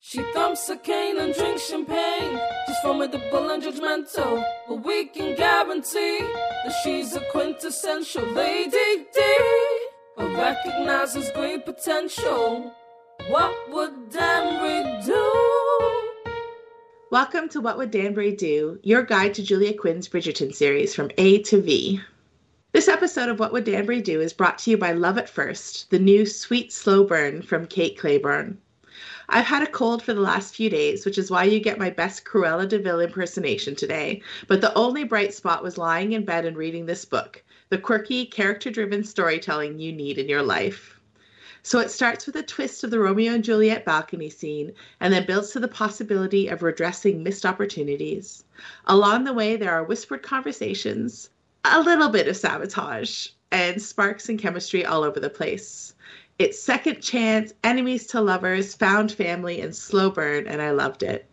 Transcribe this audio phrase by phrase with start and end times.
[0.00, 2.40] She thumps a cane and drinks champagne.
[2.66, 9.36] She's formidable and judgmental, but we can guarantee that she's a quintessential lady D.
[10.16, 12.72] But recognizes great potential.
[13.28, 16.30] What would Danbury do?
[17.10, 21.42] Welcome to What Would Danbury Do, your guide to Julia Quinn's Bridgerton series from A
[21.42, 22.00] to V.
[22.70, 25.90] This episode of What Would Danbury Do is brought to you by Love at First,
[25.90, 28.58] the new sweet slow burn from Kate Clayborn.
[29.30, 31.90] I've had a cold for the last few days, which is why you get my
[31.90, 34.22] best Cruella de Vil impersonation today.
[34.46, 38.24] But the only bright spot was lying in bed and reading this book, the quirky,
[38.24, 40.98] character driven storytelling you need in your life.
[41.62, 45.26] So it starts with a twist of the Romeo and Juliet balcony scene and then
[45.26, 48.44] builds to the possibility of redressing missed opportunities.
[48.86, 51.28] Along the way, there are whispered conversations,
[51.64, 55.94] a little bit of sabotage, and sparks and chemistry all over the place.
[56.38, 61.26] It's Second Chance, Enemies to Lovers, Found Family, and Slow Burn, and I loved it.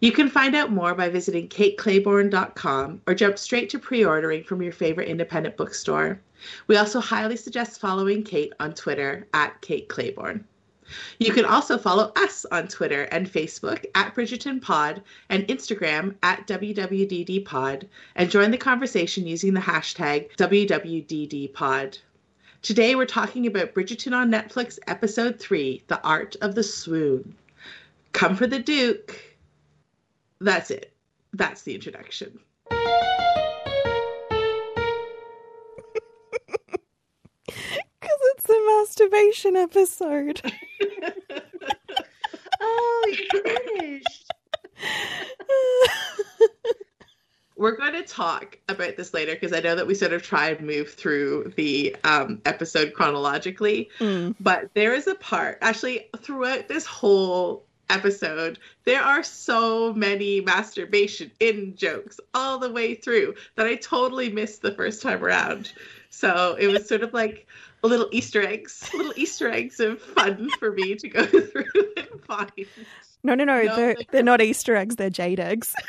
[0.00, 4.62] You can find out more by visiting kateclayborn.com or jump straight to pre ordering from
[4.62, 6.22] your favorite independent bookstore.
[6.68, 10.44] We also highly suggest following Kate on Twitter at Kate Clayborn.
[11.18, 16.46] You can also follow us on Twitter and Facebook at Bridgerton Pod and Instagram at
[16.46, 21.98] WWDDPod and join the conversation using the hashtag WWDDPod.
[22.64, 27.36] Today we're talking about Bridgerton on Netflix, episode three, The Art of the Swoon.
[28.12, 29.20] Come for the Duke.
[30.40, 30.90] That's it.
[31.34, 32.40] That's the introduction.
[37.46, 40.40] Because it's the masturbation episode.
[42.60, 44.32] oh, you finished.
[47.64, 50.50] We're going to talk about this later because I know that we sort of try
[50.50, 53.88] and move through the um, episode chronologically.
[54.00, 54.34] Mm.
[54.38, 61.30] But there is a part, actually, throughout this whole episode, there are so many masturbation
[61.40, 65.72] in jokes all the way through that I totally missed the first time around.
[66.10, 67.46] So it was sort of like
[67.82, 71.64] a little Easter eggs, little Easter eggs of fun for me to go through
[71.96, 72.52] and find.
[73.22, 73.62] No, no, no.
[73.62, 75.74] No, they're, they- they're not Easter eggs, they're jade eggs.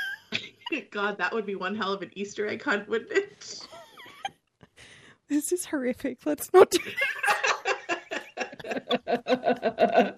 [0.91, 3.67] God, that would be one hell of an Easter egg hunt, wouldn't it?
[5.27, 6.19] This is horrific.
[6.25, 6.79] Let's not do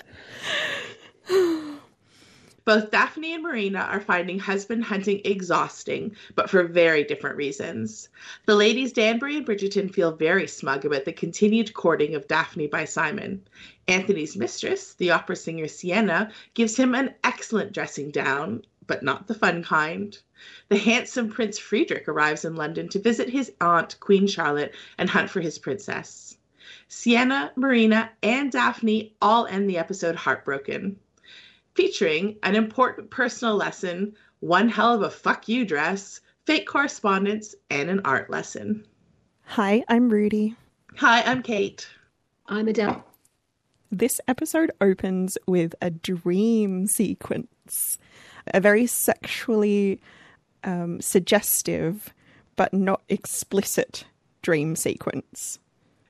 [2.65, 8.09] Both Daphne and Marina are finding husband hunting exhausting, but for very different reasons.
[8.45, 12.83] The ladies Danbury and Bridgerton feel very smug about the continued courting of Daphne by
[12.83, 13.41] Simon.
[13.87, 19.35] Anthony's mistress, the opera singer Sienna, gives him an excellent dressing down, but not the
[19.35, 20.17] fun kind.
[20.69, 25.29] The handsome Prince Friedrich arrives in London to visit his aunt, Queen Charlotte, and hunt
[25.29, 26.37] for his princess.
[26.87, 30.97] Sienna, Marina, and Daphne all end the episode heartbroken
[31.77, 37.87] featuring an important personal lesson, one hell of a fuck you dress, fake correspondence, and
[37.87, 38.83] an art lesson.
[39.43, 40.55] Hi, I'm Rudy.
[40.95, 41.87] Hi, I'm Kate.
[42.47, 43.05] I'm Adele.
[43.91, 47.99] This episode opens with a dream sequence,
[48.53, 49.99] a very sexually
[50.63, 52.13] um, suggestive
[52.55, 54.03] but not explicit
[54.41, 55.59] dream sequence.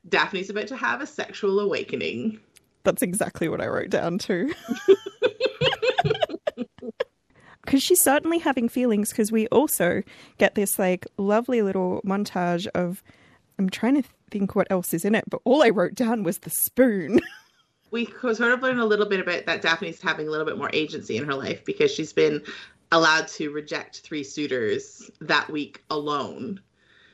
[0.10, 2.40] Daphne's about to have a sexual awakening.
[2.84, 4.54] That's exactly what I wrote down too.
[7.66, 10.02] Because she's certainly having feelings, because we also
[10.38, 13.04] get this like lovely little montage of.
[13.60, 16.38] I'm trying to think what else is in it, but all I wrote down was
[16.40, 17.20] the spoon.
[17.92, 20.70] We sort of learn a little bit about that Daphne's having a little bit more
[20.74, 22.44] agency in her life because she's been
[22.92, 26.60] allowed to reject three suitors that week alone.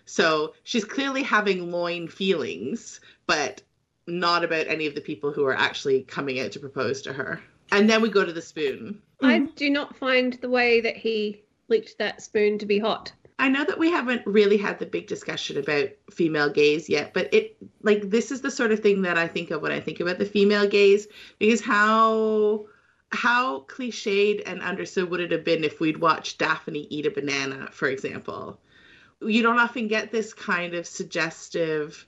[0.06, 3.62] So she's clearly having loin feelings, but
[4.08, 7.42] not about any of the people who are actually coming out to propose to her.
[7.72, 9.02] And then we go to the spoon.
[9.22, 9.56] I mm-hmm.
[9.56, 13.12] do not find the way that he licked that spoon to be hot.
[13.40, 17.34] I know that we haven't really had the big discussion about female gaze yet, but
[17.34, 20.00] it like this is the sort of thing that I think of when I think
[20.00, 21.08] about the female gaze
[21.40, 22.68] because how
[23.12, 27.69] how cliched and understood would it have been if we'd watched Daphne eat a banana,
[27.72, 28.60] for example?
[29.22, 32.06] You don't often get this kind of suggestive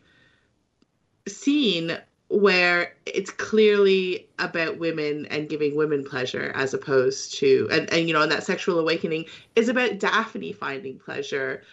[1.27, 1.97] scene
[2.35, 8.13] where it's clearly about women and giving women pleasure as opposed to and, and you
[8.13, 9.23] know and that sexual awakening
[9.55, 11.63] is about daphne finding pleasure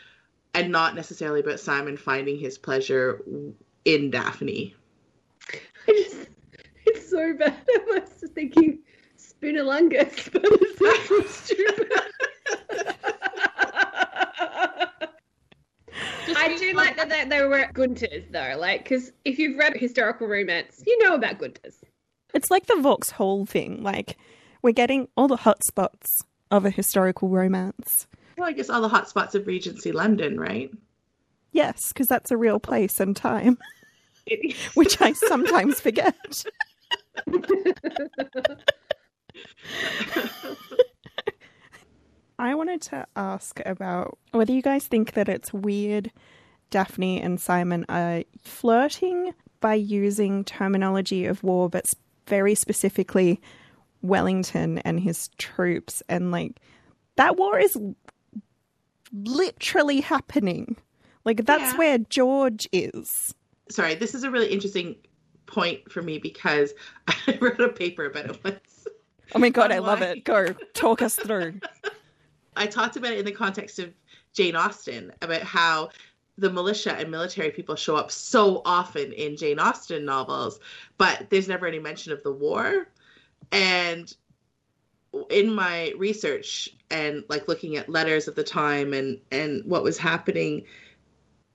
[0.55, 3.21] and not necessarily about simon finding his pleasure
[3.85, 4.75] in daphne
[5.89, 6.29] I just,
[6.87, 7.57] it's so bad.
[7.69, 8.79] I was thinking
[9.19, 11.93] Spoonalungus, but it's so stupid.
[16.37, 20.27] I do like that they, they were Gunters though, like because if you've read historical
[20.27, 21.77] romance, you know about Gunters.
[22.35, 23.83] It's like the Vauxhall thing.
[23.83, 24.17] Like
[24.63, 26.09] We're getting all the hot spots
[26.51, 28.07] of a historical romance.
[28.39, 30.71] Well, I guess all the hot spots of Regency London, right?
[31.53, 33.59] Yes, because that's a real place and time,
[34.75, 36.17] which I sometimes forget.
[42.43, 46.11] I wanted to ask about whether you guys think that it's weird
[46.71, 51.95] Daphne and Simon are flirting by using terminology of war, but
[52.27, 53.41] very specifically
[54.03, 56.03] Wellington and his troops.
[56.09, 56.59] And like,
[57.15, 57.79] that war is
[59.13, 60.77] literally happening.
[61.25, 61.79] Like, that's Yeah.
[61.79, 63.33] where George is.
[63.69, 64.97] Sorry, this is a really interesting
[65.47, 66.73] point for me because
[67.07, 68.89] I wrote a paper about it once.
[69.33, 70.25] Oh my god, I love it.
[70.25, 71.61] Go talk us through.
[72.57, 73.93] I talked about it in the context of
[74.33, 75.91] Jane Austen about how
[76.39, 80.59] the militia and military people show up so often in Jane Austen novels,
[80.99, 82.89] but there's never any mention of the war.
[83.51, 84.15] And
[85.31, 89.99] in my research and like looking at letters of the time and and what was
[89.99, 90.65] happening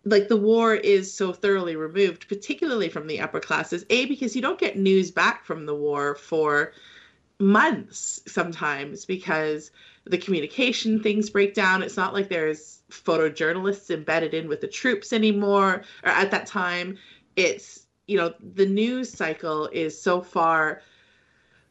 [0.05, 4.41] like the war is so thoroughly removed particularly from the upper classes a because you
[4.41, 6.71] don't get news back from the war for
[7.39, 9.71] months sometimes because
[10.09, 11.83] the communication things break down.
[11.83, 16.97] It's not like there's photojournalists embedded in with the troops anymore, or at that time.
[17.35, 20.81] It's, you know, the news cycle is so far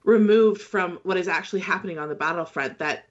[0.04, 3.06] removed from what is actually happening on the battlefront that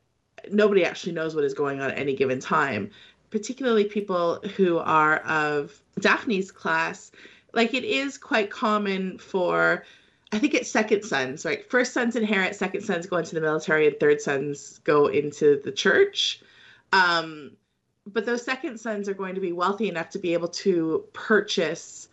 [0.52, 2.90] nobody actually knows what is going on at any given time,
[3.32, 7.12] particularly people who are of Daphne's class.
[7.54, 9.84] Like, it is quite common for
[10.36, 11.68] I think it's second sons, right?
[11.70, 15.72] First sons inherit, second sons go into the military, and third sons go into the
[15.72, 16.42] church.
[16.92, 17.52] Um,
[18.06, 22.10] but those second sons are going to be wealthy enough to be able to purchase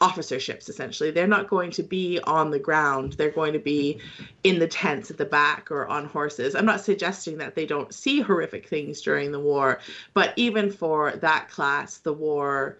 [0.00, 1.10] officerships, essentially.
[1.10, 3.98] They're not going to be on the ground, they're going to be
[4.44, 6.54] in the tents at the back or on horses.
[6.54, 9.80] I'm not suggesting that they don't see horrific things during the war,
[10.12, 12.78] but even for that class, the war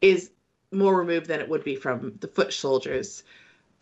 [0.00, 0.30] is
[0.70, 3.24] more removed than it would be from the foot soldiers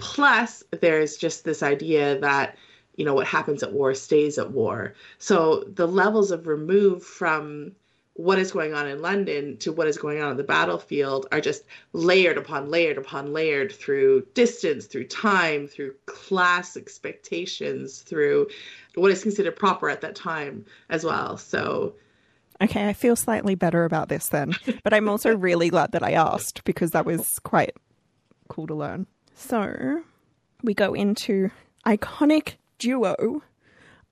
[0.00, 2.56] plus there's just this idea that
[2.97, 7.73] you know what happens at war stays at war so the levels of remove from
[8.14, 11.41] what is going on in london to what is going on on the battlefield are
[11.41, 18.47] just layered upon layered upon layered through distance through time through class expectations through
[18.97, 21.94] what is considered proper at that time as well so
[22.62, 24.52] Okay, I feel slightly better about this then,
[24.85, 27.75] but I'm also really glad that I asked because that was quite
[28.49, 29.06] cool to learn.
[29.40, 30.02] So
[30.62, 31.50] we go into
[31.87, 33.42] iconic duo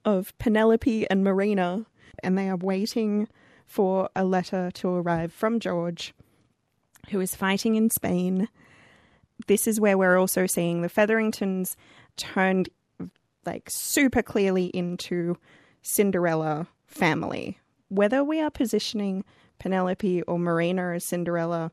[0.04, 1.84] of Penelope and Marina,
[2.24, 3.28] and they are waiting
[3.66, 6.14] for a letter to arrive from George,
[7.10, 8.48] who is fighting in Spain.
[9.46, 11.76] This is where we're also seeing the Featheringtons
[12.16, 12.70] turned
[13.44, 15.36] like super clearly into
[15.82, 17.58] Cinderella family.
[17.90, 19.24] Whether we are positioning
[19.58, 21.70] Penelope or Marina as Cinderella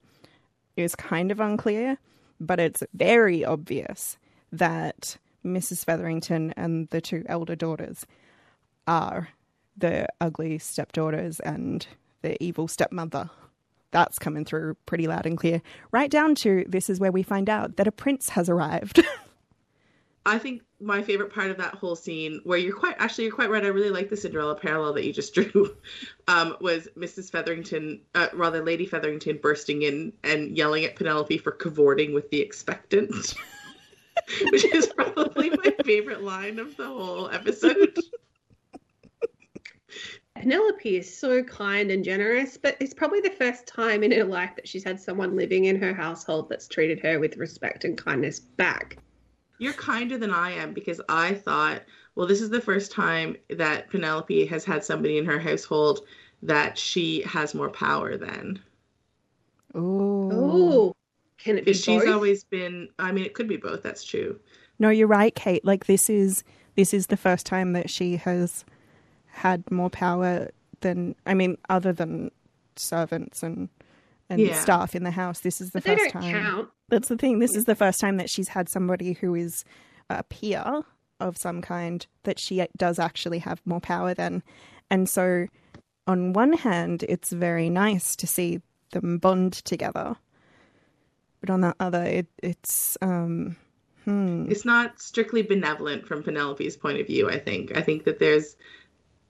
[0.76, 1.98] is kind of unclear,
[2.40, 4.18] but it's very obvious
[4.52, 5.86] that Mrs.
[5.86, 8.06] Featherington and the two elder daughters
[8.88, 9.30] are
[9.78, 11.86] the ugly stepdaughters and
[12.22, 13.30] the evil stepmother.
[13.92, 15.62] That's coming through pretty loud and clear.
[15.92, 19.04] Right down to this is where we find out that a prince has arrived.
[20.26, 23.50] I think my favorite part of that whole scene, where you're quite actually you're quite
[23.50, 23.64] right.
[23.64, 25.76] I really like the Cinderella parallel that you just drew.
[26.28, 27.32] Um, was Mrs.
[27.32, 32.42] Featherington, uh, rather Lady Featherington, bursting in and yelling at Penelope for cavorting with the
[32.42, 33.14] expectant,
[34.52, 37.96] which is probably my favorite line of the whole episode.
[40.36, 44.52] Penelope is so kind and generous, but it's probably the first time in her life
[44.56, 48.40] that she's had someone living in her household that's treated her with respect and kindness
[48.40, 48.98] back.
[49.58, 51.82] You're kinder than I am because I thought,
[52.16, 56.02] well, this is the first time that Penelope has had somebody in her household
[56.44, 58.60] that she has more power than.
[59.76, 60.30] Ooh.
[60.32, 60.96] Oh,
[61.38, 62.14] can it be Because she's both?
[62.14, 63.84] always been, I mean, it could be both.
[63.84, 64.40] That's true.
[64.80, 65.64] No, you're right, Kate.
[65.66, 66.44] Like this is
[66.76, 68.66] this is the first time that she has
[69.28, 70.50] had more power
[70.82, 72.32] than I mean, other than
[72.76, 73.70] servants and
[74.30, 74.60] and Yeah.
[74.60, 75.40] staff in the house.
[75.42, 76.32] This is the but first time.
[76.44, 76.70] count.
[76.90, 77.40] That's the thing.
[77.40, 79.64] This is the first time that she's had somebody who is
[80.10, 80.82] a peer
[81.20, 84.44] of some kind that she does actually have more power than.
[84.90, 85.48] And so,
[86.08, 90.16] on one hand, it's very nice to see them bond together.
[91.42, 93.56] But on the other, it, it's um,
[94.04, 94.46] hmm.
[94.50, 97.76] It's not strictly benevolent from Penelope's point of view, I think.
[97.78, 98.56] I think that there's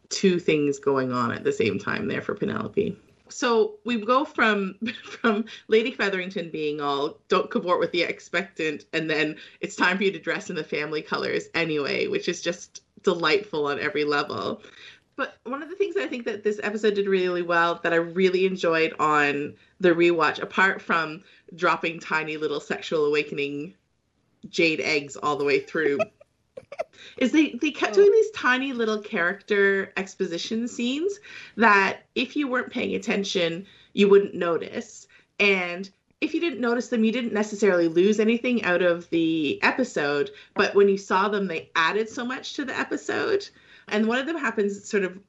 [0.10, 2.98] two things going on at the same time there for Penelope.
[3.30, 9.10] So we go from from Lady Featherington being all don't cavort with the expectant, and
[9.10, 12.82] then it's time for you to dress in the family colors anyway, which is just
[13.04, 14.62] delightful on every level.
[15.16, 17.98] But one of the things I think that this episode did really well that I
[17.98, 21.24] really enjoyed on the rewatch, apart from
[21.56, 23.76] dropping tiny little sexual awakening
[24.50, 26.00] jade eggs all the way through,
[27.18, 27.96] is they, they kept Oh.
[28.02, 31.20] doing these tiny little character exposition scenes
[31.58, 35.08] that if you weren't paying attention, you wouldn't notice.
[35.40, 35.90] And
[36.22, 40.32] if you didn't notice them, you didn't necessarily lose anything out of the episode.
[40.56, 43.48] But when you saw them, they added so much to the episode.
[43.90, 45.20] And one of them happens sort of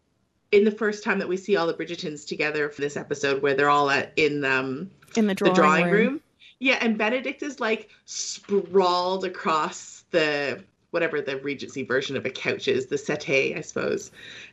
[0.52, 3.54] in the first time that we see all the Bridgertons together for this episode, where
[3.54, 5.92] they're all at, in um, In the the drawing, drawing room.
[5.92, 6.20] room.
[6.60, 12.68] Yeah, and Benedict is like sprawled across the whatever the Regency version of a couch
[12.68, 14.10] is, the settee, I suppose.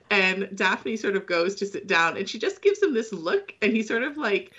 [0.10, 3.54] And Daphne sort of goes to sit down and she just gives him this look
[3.62, 4.52] and he sort of like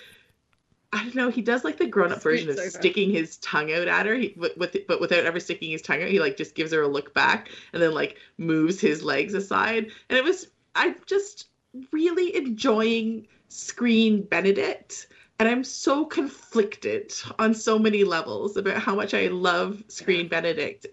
[0.93, 3.89] I don't know, he does like the grown up version of sticking his tongue out
[3.89, 6.07] at her, he, with, with, but without ever sticking his tongue out.
[6.07, 9.91] He like just gives her a look back and then like moves his legs aside.
[10.09, 11.49] And it was, I'm just
[11.91, 15.07] really enjoying Screen Benedict
[15.39, 20.87] and I'm so conflicted on so many levels about how much I love Screen Benedict.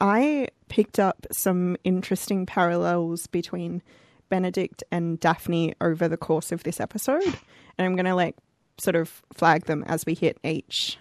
[0.00, 3.82] I picked up some interesting parallels between
[4.28, 8.36] Benedict and Daphne over the course of this episode, and I'm going to like
[8.78, 10.98] sort of flag them as we hit each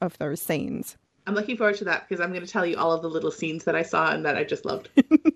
[0.00, 0.96] of those scenes.
[1.26, 3.32] I'm looking forward to that because I'm going to tell you all of the little
[3.32, 4.88] scenes that I saw and that I just loved.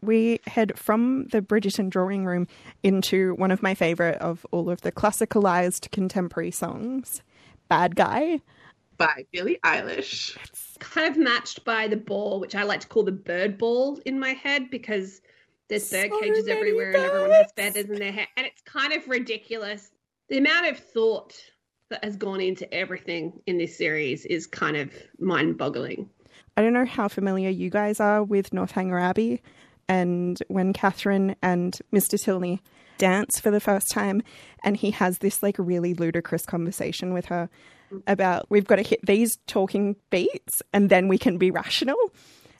[0.00, 2.46] We head from the Bridgerton drawing room
[2.82, 7.22] into one of my favorite of all of the classicalized contemporary songs,
[7.68, 8.40] Bad Guy.
[8.98, 10.36] By Billie Eilish.
[10.80, 14.18] kind of matched by the ball, which I like to call the bird ball in
[14.18, 15.20] my head because
[15.68, 18.26] there's bird So cages many everywhere and everyone has feathers in their hair.
[18.36, 19.90] And it's kind of ridiculous.
[20.28, 21.34] The amount of thought
[21.90, 26.10] that has gone into everything in this series is kind of mind boggling.
[26.56, 29.42] I don't know how familiar you guys are with Northanger Abbey,
[29.88, 32.20] and when Catherine and Mr.
[32.22, 32.62] Tilney
[32.98, 34.22] dance for the first time,
[34.64, 37.48] and he has this like really ludicrous conversation with her
[38.06, 41.96] about we've got to hit these talking beats and then we can be rational.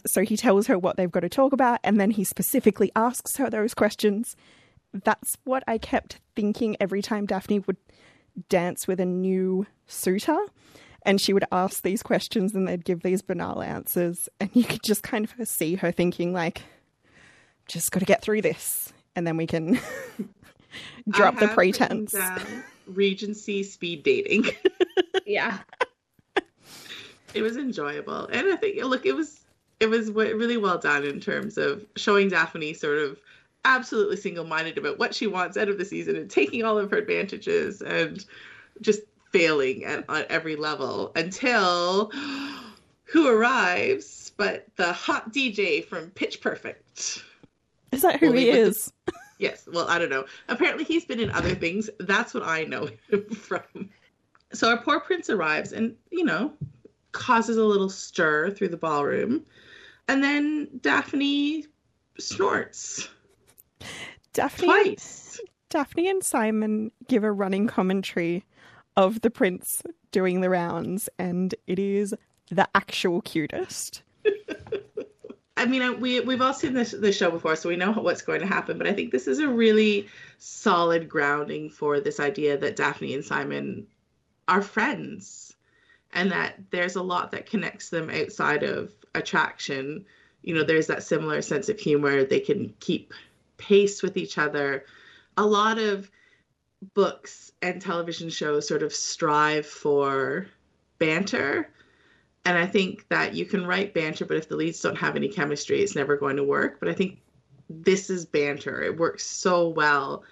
[0.06, 3.36] So he tells her what they've got to talk about, and then he specifically asks
[3.36, 4.36] her those questions.
[4.94, 7.76] That's what I kept thinking every time Daphne would
[8.48, 10.38] dance with a new suitor
[11.02, 14.82] and she would ask these questions and they'd give these banal answers and you could
[14.84, 16.62] just kind of see her thinking like
[17.66, 19.78] just got to get through this and then we can
[21.08, 24.46] drop I the have written pretense down Regency speed dating.
[25.26, 25.58] Yeah.
[27.34, 29.40] it was enjoyable, and I think look, it was
[29.78, 33.20] it was really well done in terms of showing Daphne sort of
[33.66, 36.90] absolutely single minded about what she wants out of the season and taking all of
[36.90, 38.24] her advantages and
[38.80, 42.10] just failing at, at every level until
[43.04, 47.22] who arrives but the hot DJ from Pitch Perfect.
[47.92, 48.92] Is that who Well, he is
[49.38, 50.24] Yes, well, I don't know.
[50.48, 51.88] Apparently, he's been in other things.
[52.00, 53.62] That's what I know him from.
[54.52, 56.52] So our poor prince arrives and, you know,
[57.12, 59.44] causes a little stir through the ballroom.
[60.08, 61.66] And then Daphne
[62.18, 63.08] snorts
[64.32, 65.40] daphne twice.
[65.70, 68.44] daphne and simon give a running commentary
[68.96, 72.14] of the prince doing the rounds and it is
[72.50, 74.02] the actual cutest
[75.58, 78.40] I mean, we we've all seen this the show before, so we know what's going
[78.40, 78.78] to happen.
[78.78, 83.24] But I think this is a really solid grounding for this idea that Daphne and
[83.24, 83.86] Simon
[84.46, 85.56] are friends,
[86.12, 90.04] and that there's a lot that connects them outside of attraction.
[90.42, 92.22] You know, there's that similar sense of humor.
[92.22, 93.12] They can keep
[93.56, 94.84] pace with each other.
[95.36, 96.08] A lot of
[96.94, 100.46] books and television shows sort of strive for
[101.00, 101.68] banter
[102.48, 105.28] and I think that you can write banter, but if the leads don't have any
[105.28, 106.80] chemistry, it's never going to work.
[106.80, 107.20] But I think
[107.68, 108.80] this is banter.
[108.82, 110.24] It works so well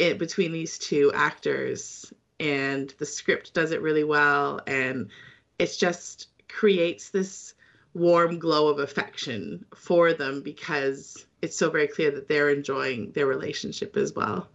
[0.00, 4.60] it, between these two actors, and the script does it really well.
[4.66, 5.10] And
[5.60, 7.54] it just creates this
[7.94, 13.26] warm glow of affection for them because it's so very clear that they're enjoying their
[13.26, 14.48] relationship as well.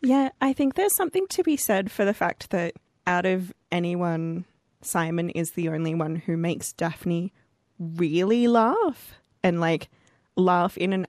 [0.00, 4.44] Yeah, I think there's something to be said for the fact that out of anyone,
[4.82, 7.32] Simon is the only one who makes Daphne
[7.78, 9.88] really laugh and like
[10.36, 11.06] laugh in an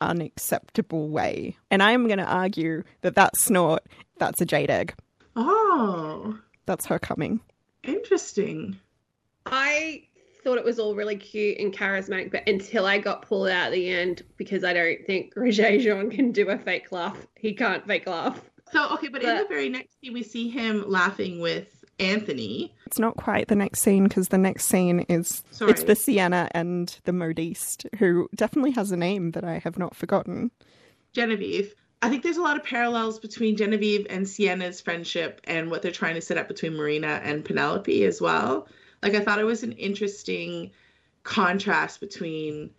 [0.00, 1.56] unacceptable way.
[1.70, 3.84] And I'm going to argue that that snort,
[4.18, 4.94] that's a jade egg.
[5.36, 7.40] Oh, That's her coming.
[7.82, 8.78] interesting.
[9.46, 10.04] I
[10.42, 13.72] thought it was all really cute and charismatic, but until I got pulled out at
[13.72, 17.26] the end because I don't think Regé-Jean can do a fake laugh.
[17.36, 18.40] He can't fake laugh.
[18.72, 22.74] So okay, but, in the very next scene, we see him laughing with Anthony.
[22.86, 25.70] It's not quite the next scene because the next scene is Sorry.
[25.70, 29.94] it's the Sienna and the modiste, who definitely has a name that I have not
[29.94, 30.50] forgotten.
[31.12, 31.74] Genevieve.
[32.02, 35.90] I think there's a lot of parallels between Genevieve and Sienna's friendship and what they're
[35.90, 38.68] trying to set up between Marina and Penelope as well.
[39.02, 40.70] Like I thought it was an interesting
[41.22, 42.70] contrast between,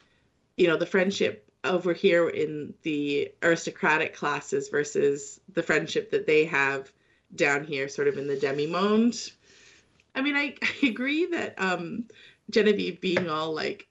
[0.57, 6.45] you know, the friendship over here in the aristocratic classes versus the friendship that they
[6.45, 6.91] have
[7.35, 9.15] down here, sort of in the demi-monde.
[10.13, 12.05] I mean, I, I agree that um,
[12.49, 13.87] Genevieve being all like,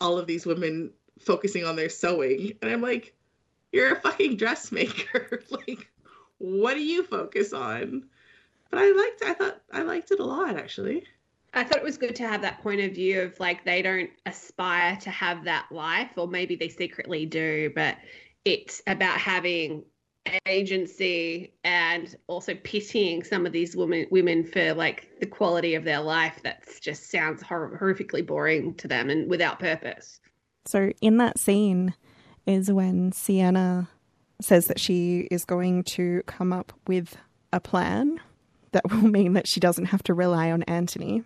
[0.00, 3.14] all of these women focusing on their sewing, and I'm like,
[3.72, 5.42] you're a fucking dressmaker.
[5.50, 5.90] like,
[6.38, 8.04] what do you focus on?
[8.70, 9.22] But I liked.
[9.24, 11.04] I thought I liked it a lot actually.
[11.54, 14.10] I thought it was good to have that point of view of like they don't
[14.26, 17.96] aspire to have that life, or maybe they secretly do, but
[18.44, 19.84] it's about having
[20.46, 26.00] agency and also pitying some of these women women for like the quality of their
[26.00, 30.20] life that just sounds hor- horrifically boring to them and without purpose.
[30.64, 31.94] So in that scene
[32.46, 33.88] is when Sienna
[34.40, 37.16] says that she is going to come up with
[37.52, 38.20] a plan
[38.72, 41.22] that will mean that she doesn't have to rely on Anthony.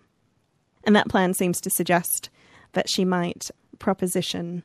[0.85, 2.31] And that plan seems to suggest
[2.73, 4.63] that she might proposition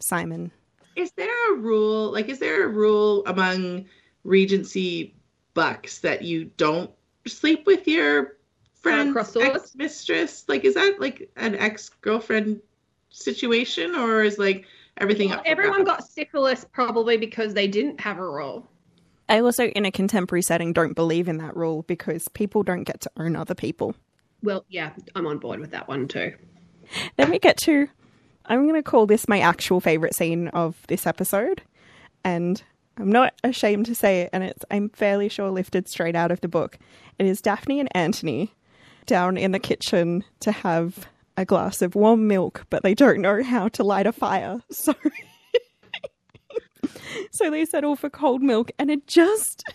[0.00, 0.52] Simon.
[0.96, 2.12] Is there a rule?
[2.12, 3.86] Like, is there a rule among
[4.24, 5.14] Regency
[5.54, 6.90] bucks that you don't
[7.26, 8.36] sleep with your
[8.74, 9.56] friend cross swords?
[9.56, 10.44] ex mistress?
[10.48, 12.60] Like, is that like an ex girlfriend
[13.10, 14.66] situation, or is like
[14.98, 15.42] everything up?
[15.44, 18.68] Everyone got syphilis probably because they didn't have a role.
[19.28, 23.00] I also, in a contemporary setting, don't believe in that rule because people don't get
[23.02, 23.94] to own other people.
[24.42, 26.34] Well, yeah, I'm on board with that one too.
[27.16, 27.88] Then we get to,
[28.46, 31.62] I'm going to call this my actual favorite scene of this episode.
[32.24, 32.62] And
[32.96, 36.40] I'm not ashamed to say it, and it's, I'm fairly sure, lifted straight out of
[36.40, 36.78] the book.
[37.18, 38.54] It is Daphne and Anthony
[39.06, 43.42] down in the kitchen to have a glass of warm milk, but they don't know
[43.42, 44.60] how to light a fire.
[44.70, 44.94] So.
[47.30, 49.64] so they settle for cold milk, and it just.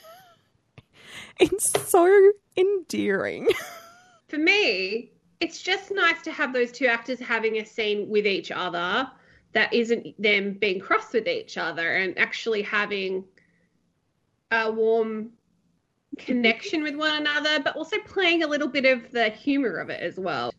[1.41, 3.48] It's so endearing.
[4.28, 8.52] For me, it's just nice to have those two actors having a scene with each
[8.52, 9.10] other
[9.54, 13.23] that isn't them being cross with each other and actually having
[14.52, 15.32] a warm
[16.17, 20.02] connection with one another, but also playing a little bit of the humor of it
[20.02, 20.54] as well.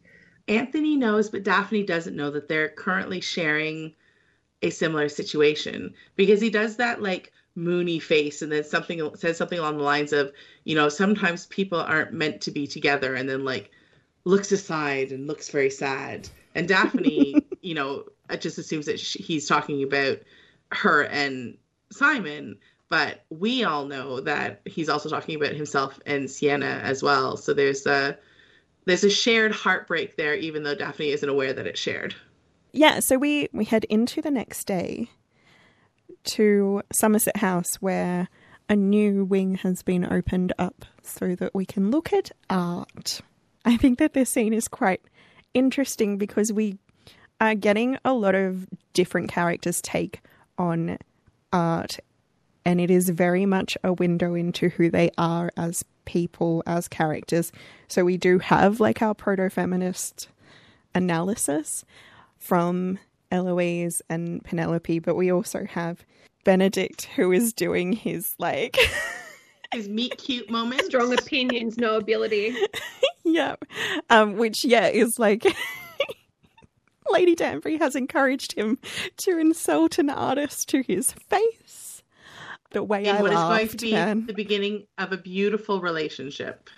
[0.48, 3.94] Anthony knows, but Daphne doesn't know that they're currently sharing
[4.62, 9.58] a similar situation because he does that like moony face and then something says something
[9.58, 10.32] along the lines of,
[10.64, 13.70] you know, sometimes people aren't meant to be together and then like
[14.24, 16.28] looks aside and looks very sad.
[16.54, 18.04] And Daphne, you know,
[18.38, 20.18] just assumes that sh he's talking about
[20.72, 21.56] her and
[21.90, 22.56] Simon,
[22.88, 27.36] but we all know that he's also talking about himself and Sienna as well.
[27.36, 28.18] So there's a
[28.84, 32.14] there's a shared heartbreak there, even though Daphne isn't aware that it's shared.
[32.72, 35.10] Yeah, so we we head into the next day
[36.24, 38.28] to Somerset House where
[38.68, 43.20] a new wing has been opened up so that we can look at art.
[43.64, 45.02] I think that this scene is quite
[45.54, 46.78] interesting because we
[47.40, 50.20] are getting a lot of different characters' take
[50.58, 50.98] on
[51.52, 51.98] art,
[52.64, 57.52] and it is very much a window into who they are as people, as characters.
[57.88, 60.28] So we do have like our proto feminist
[60.94, 61.84] analysis
[62.38, 62.98] from
[63.30, 66.04] Eloise and Penelope, but we also have
[66.44, 68.76] Benedict who is doing his like
[69.72, 70.82] His meet cute moment.
[70.82, 72.56] Strong opinions, no ability.
[73.34, 73.56] yeah,
[74.08, 75.44] um, which yeah is like
[77.10, 78.78] Lady Danbury has encouraged him
[79.18, 82.02] to insult an artist to his face.
[82.72, 84.26] The way in I what is laughed, going to be man.
[84.26, 86.70] the beginning of a beautiful relationship.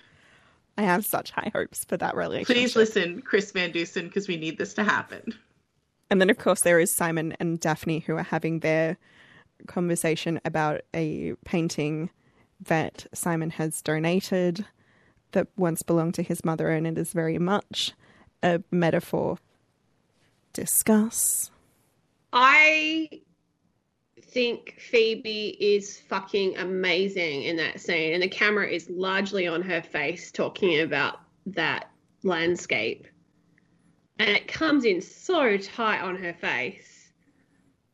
[0.78, 2.56] I have such high hopes for that relationship.
[2.56, 5.34] Please listen, Chris Van Dusen, because we need this to happen.
[6.10, 8.96] And then, of course, there is Simon and Daphne who are having their
[9.66, 12.10] conversation about a painting
[12.60, 14.64] that Simon has donated
[15.33, 17.92] that once belonged to his mother, and it is very much
[18.42, 19.38] a metaphor.
[20.53, 21.51] Discuss.
[22.33, 23.09] I
[24.21, 29.83] think Phoebe is fucking amazing in that scene, and the camera is largely on her
[29.83, 31.90] face talking about that
[32.23, 33.07] landscape.
[34.18, 37.12] And it comes in so tight on her face.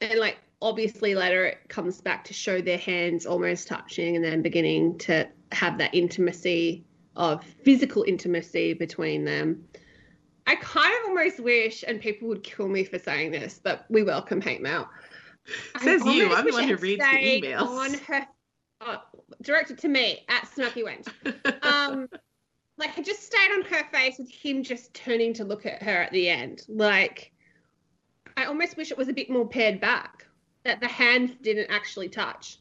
[0.01, 4.43] And, like, obviously, later it comes back to show their hands almost touching and then
[4.43, 6.85] beginning to have that intimacy
[7.19, 9.65] of physical intimacy between them.
[10.47, 14.03] I kind of almost wish, and people would kill me for saying this, but we
[14.03, 14.89] welcome hate mail.
[15.75, 16.33] I Says you.
[16.33, 17.67] I'm the one who reads the emails.
[17.67, 18.27] On her,
[18.81, 18.97] uh,
[19.43, 21.09] directed to me at Snarky Wench.
[21.63, 22.09] Um,
[22.79, 26.03] like it just stayed on her face with him just turning to look at her
[26.03, 26.63] at the end.
[26.69, 27.33] Like
[28.37, 30.27] I almost wish it was a bit more pared back.
[30.65, 32.59] That the hands didn't actually touch.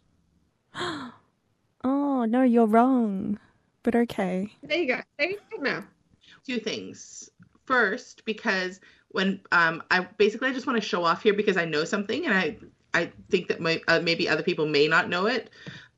[1.84, 3.40] Oh, no, you're wrong.
[3.88, 4.52] But okay.
[4.64, 5.00] There you go.
[5.18, 5.86] There you go now.
[6.46, 7.30] Two things.
[7.64, 11.64] First, because when um, I basically I just want to show off here because I
[11.64, 12.58] know something and I
[12.94, 15.52] I think that my, uh, maybe other people may not know it.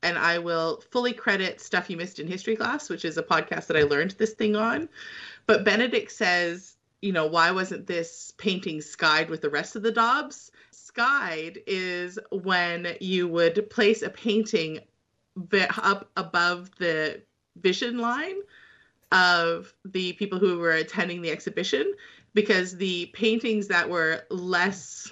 [0.04, 3.66] And I will fully credit Stuff You Missed in History Class, which is a podcast
[3.66, 4.88] that I learned this thing on.
[5.48, 9.92] But Benedict says, you know, why wasn't this painting skied with the rest of the
[9.92, 10.52] daubs?
[10.70, 14.82] Skied is when you would place a painting
[15.82, 17.24] up above the
[17.62, 18.38] vision line
[19.12, 21.94] of the people who were attending the exhibition
[22.34, 25.12] because the paintings that were less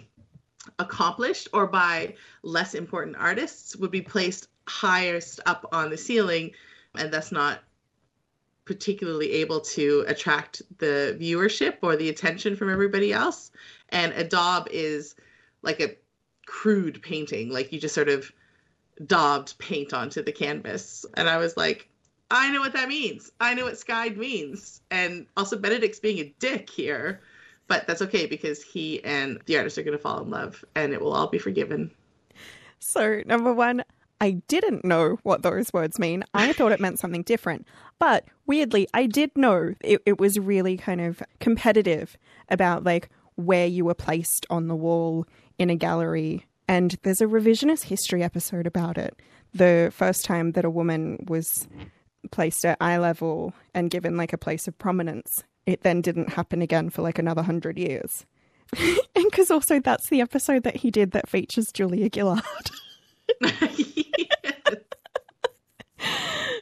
[0.79, 6.51] accomplished or by less important artists would be placed highest up on the ceiling
[6.95, 7.59] and thus not
[8.65, 13.49] particularly able to attract the viewership or the attention from everybody else.
[13.89, 15.15] And a daub is
[15.61, 15.95] like a
[16.45, 18.31] crude painting like you just sort of
[19.05, 21.05] daubed paint onto the canvas.
[21.15, 21.89] And i was like
[22.31, 26.33] i know what that means i know what skied means and also benedict's being a
[26.39, 27.21] dick here
[27.67, 30.93] but that's okay because he and the artist are going to fall in love and
[30.93, 31.91] it will all be forgiven.
[32.79, 33.83] So, number one,
[34.19, 36.23] I didn't know what those words mean.
[36.33, 37.67] I thought it meant something different.
[37.99, 42.17] But weirdly, I did know it, it was really kind of competitive
[42.49, 45.25] about like where you were placed on the wall
[45.59, 46.45] in a gallery.
[46.67, 49.19] And there's a revisionist history episode about it.
[49.53, 51.67] The first time that a woman was
[52.27, 56.63] placed at eye level and given like a place of prominence it then didn't happen
[56.63, 58.25] again for like another hundred years.
[58.79, 62.41] and because also that's the episode that he did that features Julia Gillard.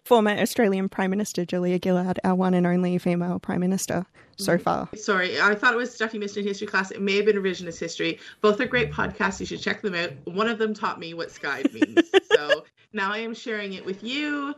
[0.03, 4.05] Former Australian Prime Minister Julia Gillard, our one and only female Prime Minister
[4.37, 4.63] so mm-hmm.
[4.63, 4.89] far.
[4.95, 6.91] Sorry, I thought it was stuff you missed in history class.
[6.91, 8.19] It may have been revisionist history.
[8.41, 9.39] Both are great podcasts.
[9.39, 10.11] You should check them out.
[10.25, 12.11] One of them taught me what skied means.
[12.31, 14.55] so now I am sharing it with you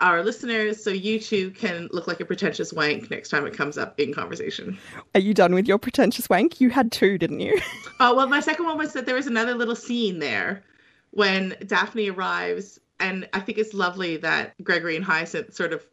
[0.00, 3.76] our listeners so you too can look like a pretentious wank next time it comes
[3.76, 4.78] up in conversation.
[5.14, 6.60] Are you done with your pretentious wank?
[6.60, 7.60] You had two, didn't you?
[8.02, 10.62] Oh, well, my second one was that there was another little scene there
[11.10, 12.80] when Daphne arrives.
[12.98, 15.84] And I think it's lovely that Gregory and Hyacinth sort of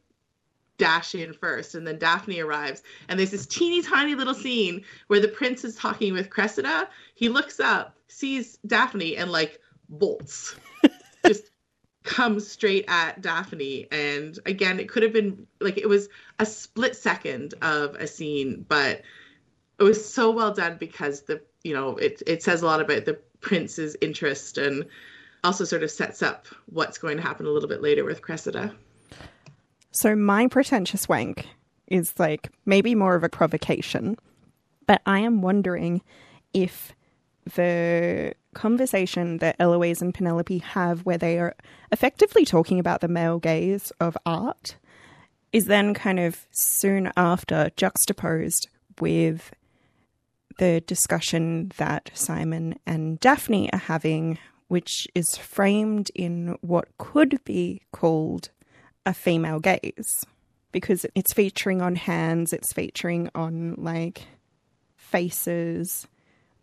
[0.77, 5.19] dash in first and then Daphne arrives and there's this teeny tiny little scene where
[5.19, 6.87] the prince is talking with Cressida.
[7.15, 10.55] He looks up, sees Daphne and like bolts.
[11.25, 11.51] Just
[12.07, 13.87] comes straight at Daphne.
[13.91, 18.65] And again, it could have been like it was a split second of a scene,
[18.67, 19.01] but
[19.77, 23.05] it was so well done because the you know it it says a lot about
[23.05, 24.85] the prince's interest and
[25.43, 28.73] also sort of sets up what's going to happen a little bit later with Cressida.
[29.91, 31.47] So my pretentious wank
[31.87, 34.17] is like maybe more of a provocation,
[34.87, 36.01] but I am wondering
[36.53, 36.93] if
[37.55, 41.55] the conversation that Eloise and Penelope have, where they are
[41.91, 44.75] effectively talking about the male gaze of art,
[45.53, 48.67] is then kind of soon after juxtaposed
[48.99, 49.51] with
[50.57, 57.83] the discussion that Simon and Daphne are having, which is framed in what could be
[57.91, 58.49] called
[59.05, 60.25] a female gaze.
[60.71, 64.23] Because it's featuring on hands, it's featuring on like
[64.95, 66.07] faces,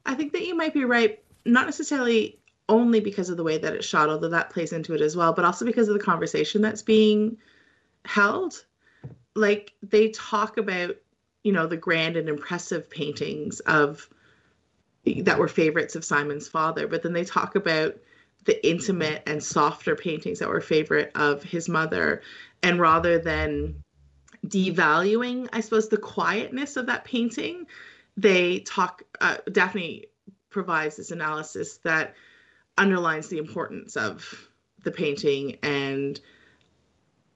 [0.06, 3.74] I think that you might be right, not necessarily only because of the way that
[3.74, 6.62] it's shot, although that plays into it as well, but also because of the conversation
[6.62, 7.36] that's being
[8.04, 8.64] held.
[9.34, 10.96] Like they talk about,
[11.42, 14.08] you know, the grand and impressive paintings of
[15.04, 17.96] that were favorites of Simon's father, but then they talk about
[18.44, 22.22] the intimate and softer paintings that were favorite of his mother.
[22.62, 23.82] And rather than
[24.46, 27.66] devaluing, I suppose, the quietness of that painting,
[28.16, 30.06] they talk, uh, Daphne
[30.54, 32.14] provides this analysis that
[32.78, 34.48] underlines the importance of
[34.84, 36.20] the painting and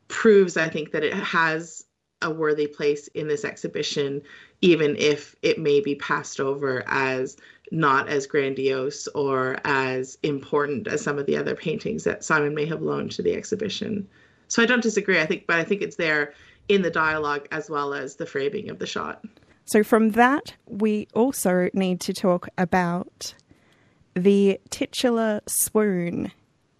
[0.06, 1.84] proves, I think, that it has
[2.22, 4.22] a worthy place in this exhibition,
[4.60, 7.36] even if it may be passed over as
[7.72, 12.66] not as grandiose or as important as some of the other paintings that Simon may
[12.66, 14.08] have loaned to the exhibition.
[14.46, 15.20] So I don't disagree.
[15.20, 16.34] I think, but I think it's there
[16.68, 19.24] in the dialogue as well as the framing of the shot.
[19.68, 23.34] So, from that, we also need to talk about
[24.14, 26.32] the titular swoon.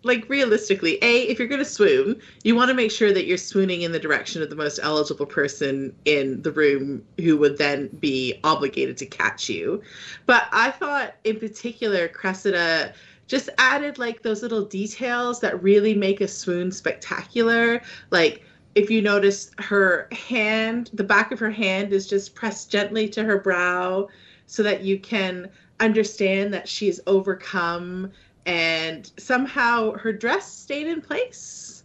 [0.05, 3.37] Like, realistically, A, if you're going to swoon, you want to make sure that you're
[3.37, 7.88] swooning in the direction of the most eligible person in the room who would then
[8.01, 9.83] be obligated to catch you.
[10.24, 12.94] But I thought, in particular, Cressida
[13.27, 17.83] just added like those little details that really make a swoon spectacular.
[18.11, 23.09] Like, if you notice her hand, the back of her hand is just pressed gently
[23.09, 24.09] to her brow
[24.46, 25.50] so that you can
[25.81, 28.11] understand that she's overcome
[28.46, 31.85] and somehow her dress stayed in place.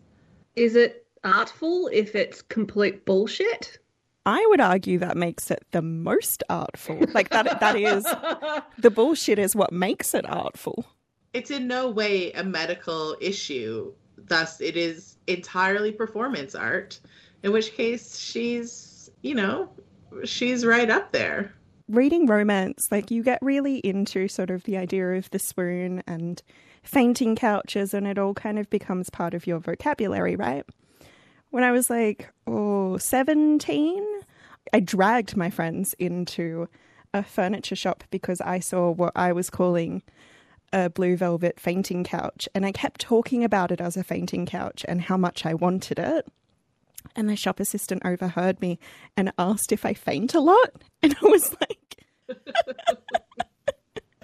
[0.56, 3.80] Is it artful if it's complete bullshit?
[4.26, 7.00] I would argue that makes it the most artful.
[7.14, 8.04] Like that that is
[8.78, 10.86] the bullshit is what makes it artful.
[11.34, 13.92] It's in no way a medical issue.
[14.18, 17.00] Thus it is entirely performance art.
[17.44, 19.70] In which case she's, you know,
[20.24, 21.54] she's right up there.
[21.90, 26.42] Reading romance, like you get really into sort of the idea of the swoon and
[26.84, 30.66] fainting couches and it all kind of becomes part of your vocabulary, right?
[31.54, 34.04] when I was like, oh, 17,
[34.74, 36.68] I dragged my friends into
[37.14, 40.02] a furniture shop because I saw what I was calling
[40.74, 42.50] a blue velvet fainting couch.
[42.54, 46.00] And I kept talking about it as a fainting couch and how much I wanted
[46.00, 46.28] it.
[47.16, 48.80] And the shop assistant overheard me
[49.16, 50.84] and asked if I faint a lot.
[51.04, 52.06] And I was like,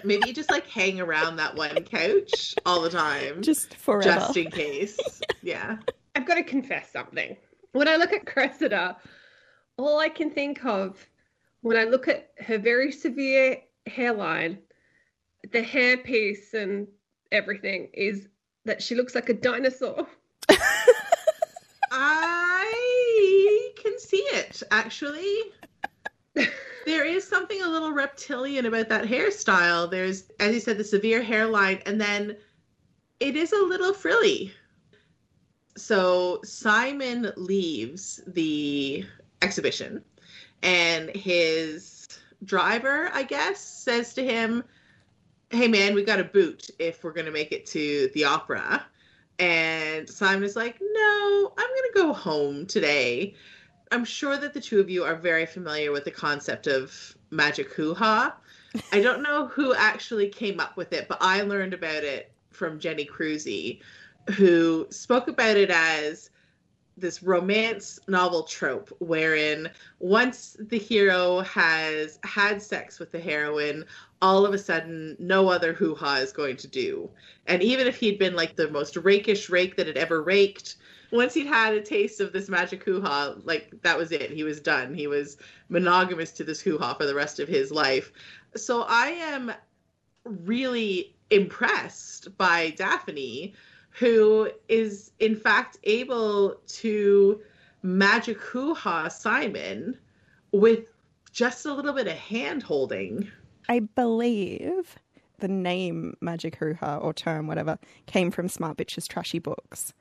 [0.02, 3.42] Maybe you just like hang around that one couch all the time.
[3.42, 4.02] Just forever.
[4.02, 4.98] Just in case.
[5.42, 5.78] Yeah.
[6.14, 7.34] I've got to confess something.
[7.72, 8.96] When I look at Cressida,
[9.78, 11.06] all I can think of
[11.62, 14.58] when I look at her very severe hairline,
[15.52, 16.86] the hairpiece and
[17.32, 18.28] everything is
[18.64, 20.06] that she looks like a dinosaur.
[21.90, 25.52] I can see it actually.
[26.86, 29.90] there is something a little reptilian about that hairstyle.
[29.90, 32.36] There's, as you said, the severe hairline, and then
[33.18, 34.52] it is a little frilly
[35.80, 39.04] so Simon leaves the
[39.42, 40.04] exhibition
[40.62, 42.06] and his
[42.44, 44.62] driver, I guess, says to him,
[45.52, 48.86] Hey man, we got to boot if we're going to make it to the opera.
[49.40, 53.34] And Simon is like, No, I'm going to go home today.
[53.90, 57.72] I'm sure that the two of you are very familiar with the concept of magic
[57.72, 58.36] hoo ha.
[58.92, 62.78] I don't know who actually came up with it, but I learned about it from
[62.78, 63.80] Jenny Crusie,
[64.36, 66.30] who spoke about it as
[66.96, 73.84] this romance novel trope wherein once the hero has had sex with the heroine,
[74.22, 77.08] all of a sudden no other hoo ha is going to do.
[77.46, 80.76] And even if he'd been like the most rakish rake that had ever raked,
[81.10, 84.30] once he'd had a taste of this magic hoo ha, like that was it.
[84.30, 84.94] He was done.
[84.94, 88.12] He was monogamous to this hoo ha for the rest of his life.
[88.56, 89.52] So I am
[90.24, 93.54] really impressed by Daphne
[93.90, 97.40] who is in fact able to
[97.82, 99.98] magic hoo ha Simon
[100.52, 100.84] with
[101.32, 103.30] just a little bit of hand holding.
[103.68, 104.96] I believe
[105.38, 109.94] the name magic hoo ha or term, whatever, came from Smart Bitches Trashy Books.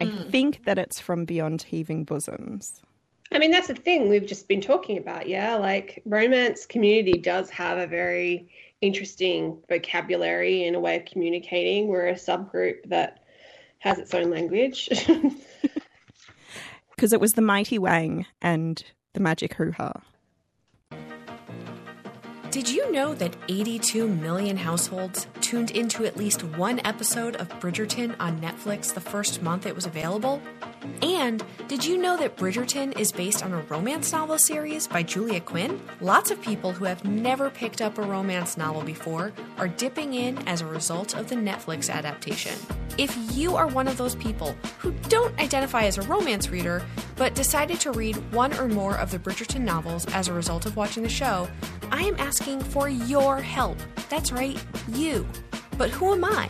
[0.00, 0.30] I mm.
[0.30, 2.82] think that it's from Beyond Heaving Bosoms.
[3.30, 5.54] I mean, that's the thing we've just been talking about, yeah?
[5.54, 8.48] Like, romance community does have a very
[8.82, 11.88] interesting vocabulary and a way of communicating.
[11.88, 13.21] We're a subgroup that
[13.82, 14.88] has its own language.
[16.94, 19.92] Because it was the Mighty Wang and the Magic Hoo Ha.
[22.52, 28.14] Did you know that 82 million households tuned into at least one episode of Bridgerton
[28.20, 30.40] on Netflix the first month it was available?
[31.02, 35.40] And did you know that Bridgerton is based on a romance novel series by Julia
[35.40, 35.80] Quinn?
[36.00, 40.38] Lots of people who have never picked up a romance novel before are dipping in
[40.48, 42.54] as a result of the Netflix adaptation.
[42.98, 46.82] If you are one of those people who don't identify as a romance reader,
[47.16, 50.76] but decided to read one or more of the Bridgerton novels as a result of
[50.76, 51.48] watching the show,
[51.90, 53.78] I am asking for your help.
[54.08, 55.26] That's right, you.
[55.78, 56.48] But who am I?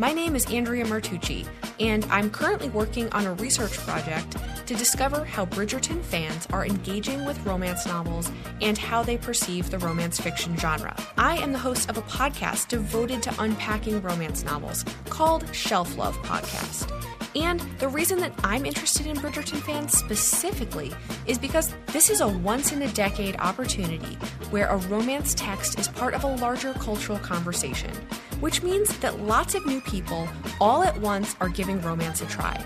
[0.00, 1.46] My name is Andrea Martucci,
[1.78, 4.34] and I'm currently working on a research project
[4.64, 8.32] to discover how Bridgerton fans are engaging with romance novels
[8.62, 10.96] and how they perceive the romance fiction genre.
[11.18, 16.16] I am the host of a podcast devoted to unpacking romance novels called Shelf Love
[16.22, 16.90] Podcast.
[17.34, 20.92] And the reason that I'm interested in Bridgerton fans specifically
[21.26, 24.16] is because this is a once in a decade opportunity
[24.50, 27.92] where a romance text is part of a larger cultural conversation,
[28.40, 30.28] which means that lots of new people
[30.60, 32.58] all at once are giving romance a try.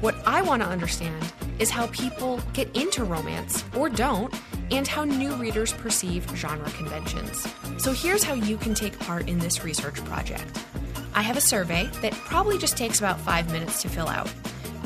[0.00, 4.34] What I want to understand is how people get into romance or don't,
[4.70, 7.46] and how new readers perceive genre conventions.
[7.78, 10.58] So here's how you can take part in this research project.
[11.16, 14.30] I have a survey that probably just takes about five minutes to fill out.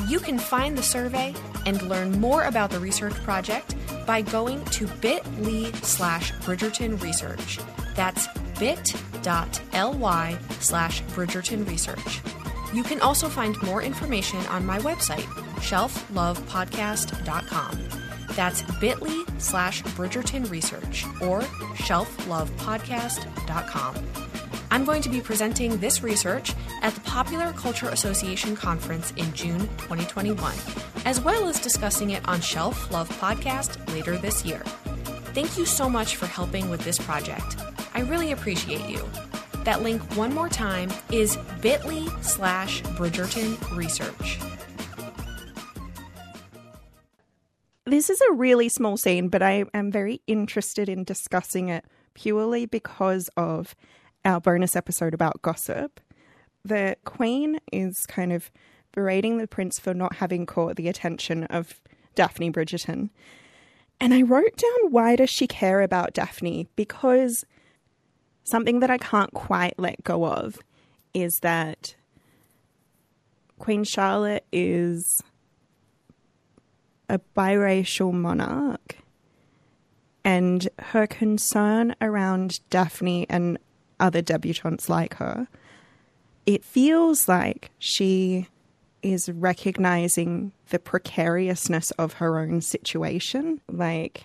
[0.06, 1.34] You can find the survey
[1.66, 3.74] and learn more about the research project
[4.06, 7.58] by going to bit.ly slash Bridgerton Research.
[7.96, 8.28] That's
[8.60, 12.20] bit.ly slash Bridgerton Research.
[12.72, 15.26] You can also find more information on my website,
[15.58, 17.88] shelflovepodcast.com.
[18.36, 24.29] That's bit.ly slash Bridgerton Research or shelflovepodcast.com.
[24.72, 29.60] I'm going to be presenting this research at the Popular Culture Association Conference in June
[29.78, 30.54] 2021,
[31.04, 34.60] as well as discussing it on Shelf Love Podcast later this year.
[35.34, 37.56] Thank you so much for helping with this project.
[37.94, 39.04] I really appreciate you.
[39.64, 44.38] That link, one more time, is bit.ly slash Bridgerton Research.
[47.86, 52.66] This is a really small scene, but I am very interested in discussing it purely
[52.66, 53.74] because of
[54.24, 56.00] our bonus episode about gossip.
[56.64, 58.50] The Queen is kind of
[58.92, 61.80] berating the prince for not having caught the attention of
[62.14, 63.10] Daphne Bridgerton.
[64.00, 66.68] And I wrote down why does she care about Daphne?
[66.76, 67.44] Because
[68.44, 70.58] something that I can't quite let go of
[71.14, 71.94] is that
[73.58, 75.22] Queen Charlotte is
[77.08, 78.96] a biracial monarch
[80.24, 83.58] and her concern around Daphne and
[84.00, 85.46] other debutantes like her,
[86.46, 88.48] it feels like she
[89.02, 93.60] is recognizing the precariousness of her own situation.
[93.68, 94.24] Like,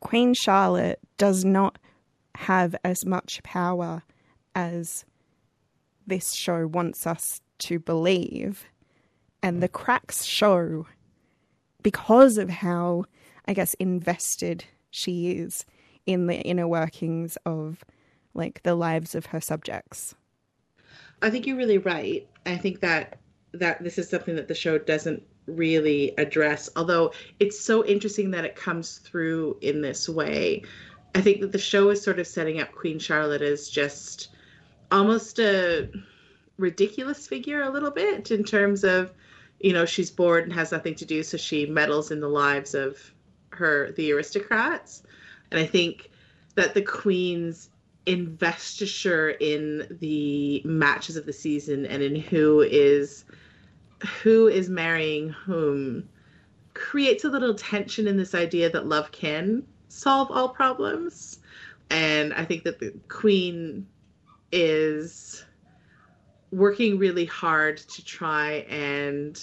[0.00, 1.78] Queen Charlotte does not
[2.34, 4.02] have as much power
[4.54, 5.04] as
[6.06, 8.64] this show wants us to believe.
[9.42, 10.86] And the cracks show
[11.82, 13.04] because of how,
[13.46, 15.64] I guess, invested she is
[16.06, 17.84] in the inner workings of
[18.34, 20.14] like the lives of her subjects.
[21.22, 22.28] I think you're really right.
[22.46, 23.18] I think that
[23.52, 28.44] that this is something that the show doesn't really address, although it's so interesting that
[28.44, 30.62] it comes through in this way.
[31.14, 34.30] I think that the show is sort of setting up Queen Charlotte as just
[34.90, 35.88] almost a
[36.56, 39.12] ridiculous figure a little bit in terms of,
[39.60, 42.74] you know, she's bored and has nothing to do, so she meddles in the lives
[42.74, 42.98] of
[43.50, 45.02] her the aristocrats.
[45.54, 46.10] And I think
[46.56, 47.70] that the Queen's
[48.06, 53.24] investiture in the matches of the season and in who is
[54.24, 56.08] who is marrying whom
[56.74, 61.38] creates a little tension in this idea that love can solve all problems.
[61.88, 63.86] And I think that the Queen
[64.50, 65.44] is
[66.50, 69.40] working really hard to try and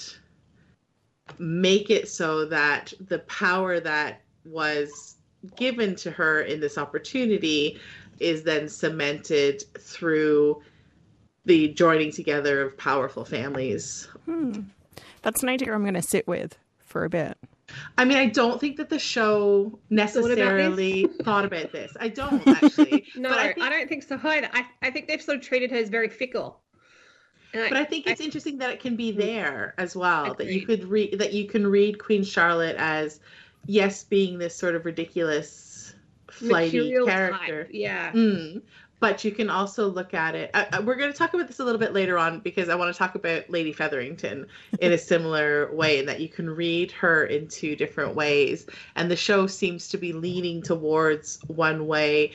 [1.40, 5.16] make it so that the power that was
[5.56, 7.80] given to her in this opportunity
[8.20, 10.62] is then cemented through
[11.46, 14.08] the joining together of powerful families.
[14.26, 14.62] Hmm.
[15.24, 17.38] That's an idea I'm going to sit with for a bit.
[17.98, 21.96] I mean, I don't think that the show necessarily thought about, thought about this.
[22.00, 23.06] I don't actually.
[23.16, 24.50] no, I, think, I, don't think so either.
[24.54, 26.60] I, I think they've sort of treated her as very fickle.
[27.54, 30.34] And but I, I think it's I, interesting that it can be there as well.
[30.36, 33.20] That you could read that you can read Queen Charlotte as
[33.66, 35.96] yes, being this sort of ridiculous,
[36.30, 37.64] flighty Material character.
[37.64, 37.72] Type.
[37.74, 38.12] Yeah.
[38.12, 38.62] Mm.
[39.00, 40.52] But you can also look at it.
[40.54, 42.76] Uh, uh we're going to talk about this a little bit later on because I
[42.76, 44.46] want to talk about Lady Featherington
[44.80, 48.68] in a similar way, in that you can read her in two different ways.
[48.96, 52.34] And the show seems to be leaning towards one way.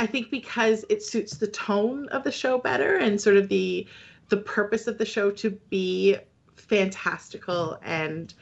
[0.00, 3.86] I think because it suits the tone of the show better and sort of the
[4.28, 6.16] the purpose of the show to be
[6.56, 8.34] fantastical and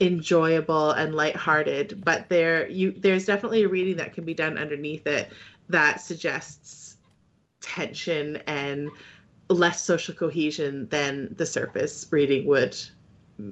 [0.00, 5.06] enjoyable and lighthearted, but there you there's definitely a reading that can be done underneath
[5.06, 5.30] it
[5.68, 6.96] that suggests
[7.60, 8.90] tension and
[9.48, 12.76] less social cohesion than the surface reading would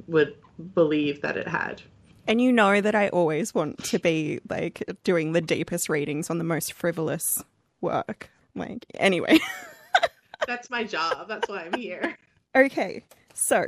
[0.07, 0.37] would
[0.75, 1.83] believe that it had.
[2.27, 6.39] And you know that I always want to be like doing the deepest readings on
[6.39, 7.43] the most frivolous
[7.81, 8.31] work.
[8.55, 9.39] Like anyway.
[10.47, 11.29] That's my job.
[11.29, 12.17] That's why I'm here.
[12.55, 13.05] Okay.
[13.35, 13.67] So,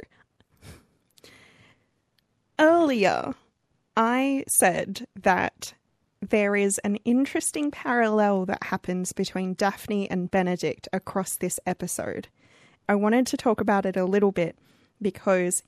[2.60, 3.34] earlier,
[3.96, 5.74] I said that
[6.20, 12.28] there is an interesting parallel that happens between Daphne and Benedict across this episode.
[12.88, 14.58] I wanted to talk about it a little bit
[15.00, 15.62] because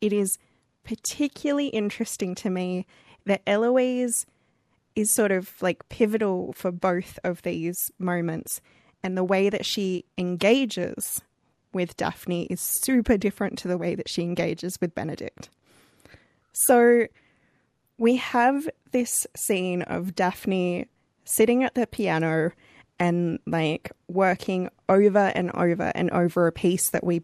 [0.00, 0.38] it is
[0.84, 2.86] particularly interesting to me
[3.26, 4.26] that Eloise
[4.94, 8.60] is sort of like pivotal for both of these moments,
[9.02, 11.20] and the way that she engages
[11.72, 15.50] with Daphne is super different to the way that she engages with Benedict.
[16.54, 17.06] So
[17.98, 20.86] we have this scene of Daphne
[21.24, 22.52] sitting at the piano
[22.98, 27.22] and like working over and over and over a piece that we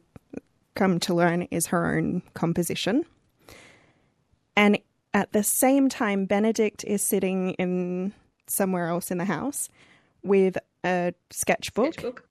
[0.74, 3.04] come to learn is her own composition.
[4.56, 4.78] And
[5.14, 8.12] at the same time, Benedict is sitting in
[8.46, 9.68] somewhere else in the house
[10.22, 12.28] with a sketchbook, sketchbook.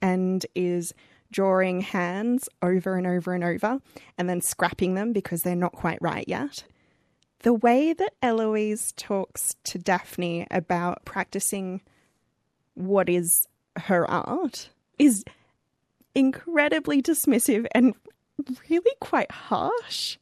[0.00, 0.92] and is
[1.32, 3.80] drawing hands over and over and over
[4.16, 6.64] and then scrapping them because they're not quite right yet.
[7.40, 11.80] The way that Eloise talks to Daphne about practicing
[12.74, 15.24] what is her art is
[16.14, 17.94] incredibly dismissive and
[18.68, 20.18] really quite harsh.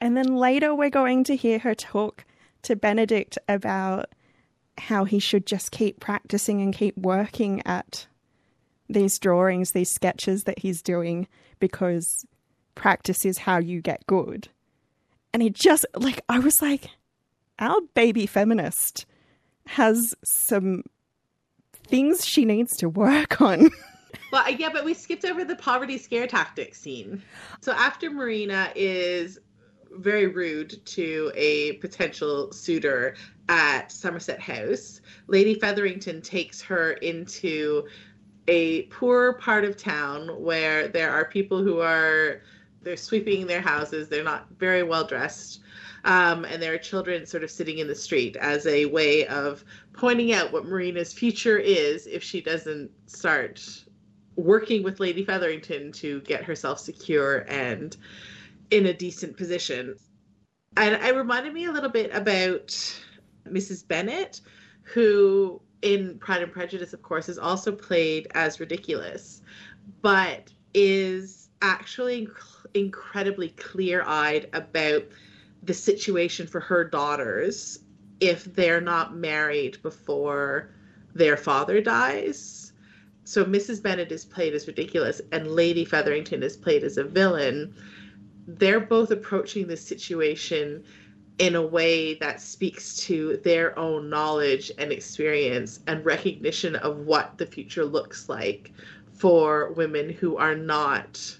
[0.00, 2.24] And then later, we're going to hear her talk
[2.62, 4.06] to Benedict about
[4.76, 8.06] how he should just keep practicing and keep working at
[8.88, 11.26] these drawings, these sketches that he's doing,
[11.58, 12.26] because
[12.74, 14.48] practice is how you get good.
[15.32, 16.90] And he just, like, I was like,
[17.58, 19.06] our baby feminist
[19.66, 20.82] has some
[21.86, 23.70] things she needs to work on.
[24.32, 27.22] Well, yeah, but we skipped over the poverty scare tactic scene.
[27.60, 29.38] So after Marina is
[29.92, 33.14] very rude to a potential suitor
[33.48, 37.86] at Somerset House, Lady Featherington takes her into
[38.48, 42.42] a poor part of town where there are people who are
[42.82, 45.60] they're sweeping their houses, they're not very well dressed.
[46.04, 49.64] Um, and there are children sort of sitting in the street as a way of
[49.94, 53.84] pointing out what Marina's future is if she doesn't start
[54.36, 57.96] working with Lady Featherington to get herself secure and
[58.70, 59.96] in a decent position.
[60.76, 62.68] And it reminded me a little bit about
[63.48, 63.86] Mrs.
[63.86, 64.40] Bennet,
[64.82, 69.42] who in Pride and Prejudice, of course, is also played as ridiculous,
[70.00, 75.04] but is actually inc- incredibly clear eyed about
[75.62, 77.80] the situation for her daughters
[78.18, 80.70] if they're not married before
[81.14, 82.72] their father dies.
[83.24, 83.82] So Mrs.
[83.82, 87.74] Bennet is played as ridiculous, and Lady Featherington is played as a villain.
[88.46, 90.84] They're both approaching this situation
[91.38, 97.36] in a way that speaks to their own knowledge and experience and recognition of what
[97.38, 98.72] the future looks like
[99.12, 101.38] for women who are not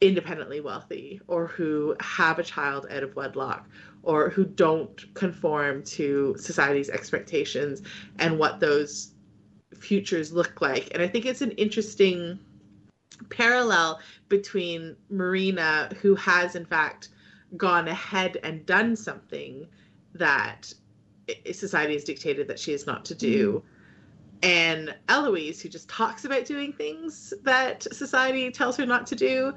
[0.00, 3.68] independently wealthy or who have a child out of wedlock
[4.04, 7.82] or who don't conform to society's expectations
[8.20, 9.12] and what those
[9.76, 10.88] futures look like.
[10.92, 12.38] And I think it's an interesting
[13.28, 13.98] parallel
[14.28, 17.08] between Marina, who has in fact
[17.56, 19.66] gone ahead and done something
[20.14, 20.72] that
[21.52, 23.52] society has dictated that she is not to do.
[23.52, 23.68] Mm-hmm.
[24.42, 29.54] And Eloise, who just talks about doing things that society tells her not to do.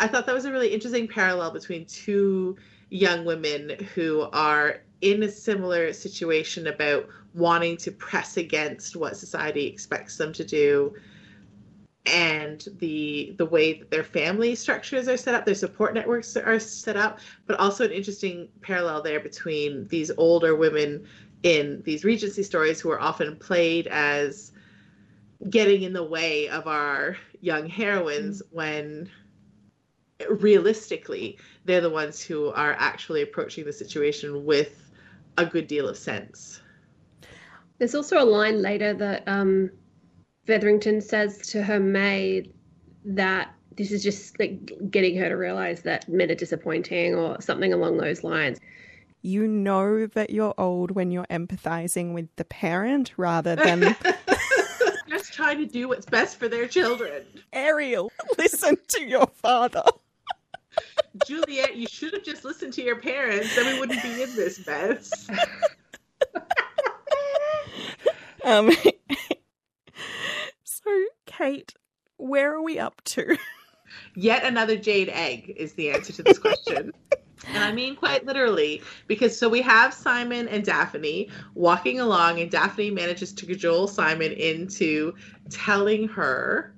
[0.00, 2.56] I thought that was a really interesting parallel between two
[2.90, 9.66] young women who are in a similar situation about wanting to press against what society
[9.66, 10.94] expects them to do
[12.06, 16.58] and the the way that their family structures are set up their support networks are
[16.58, 21.06] set up but also an interesting parallel there between these older women
[21.44, 24.52] in these regency stories who are often played as
[25.48, 28.56] getting in the way of our young heroines mm-hmm.
[28.56, 29.10] when
[30.28, 34.90] realistically they're the ones who are actually approaching the situation with
[35.38, 36.60] a good deal of sense
[37.78, 39.70] there's also a line later that um
[40.46, 42.52] Featherington says to her maid
[43.04, 47.72] that this is just like getting her to realize that men are disappointing or something
[47.72, 48.60] along those lines.
[49.22, 53.80] You know that you're old when you're empathizing with the parent rather than
[55.08, 57.24] just trying to do what's best for their children.
[57.52, 59.82] Ariel, listen to your father.
[61.26, 64.66] Juliet, you should have just listened to your parents, then we wouldn't be in this
[64.66, 65.28] mess.
[68.44, 68.90] um, so,
[71.44, 71.74] Kate,
[72.16, 73.36] where are we up to?
[74.16, 76.90] Yet another jade egg is the answer to this question.
[77.46, 82.50] and I mean quite literally, because so we have Simon and Daphne walking along, and
[82.50, 85.12] Daphne manages to cajole Simon into
[85.50, 86.74] telling her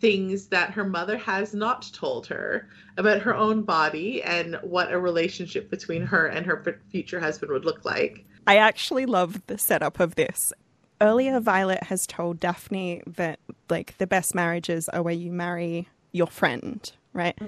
[0.00, 2.68] things that her mother has not told her
[2.98, 7.64] about her own body and what a relationship between her and her future husband would
[7.64, 8.26] look like.
[8.46, 10.52] I actually love the setup of this
[11.00, 13.38] earlier Violet has told Daphne that
[13.68, 17.38] like the best marriages are where you marry your friend, right?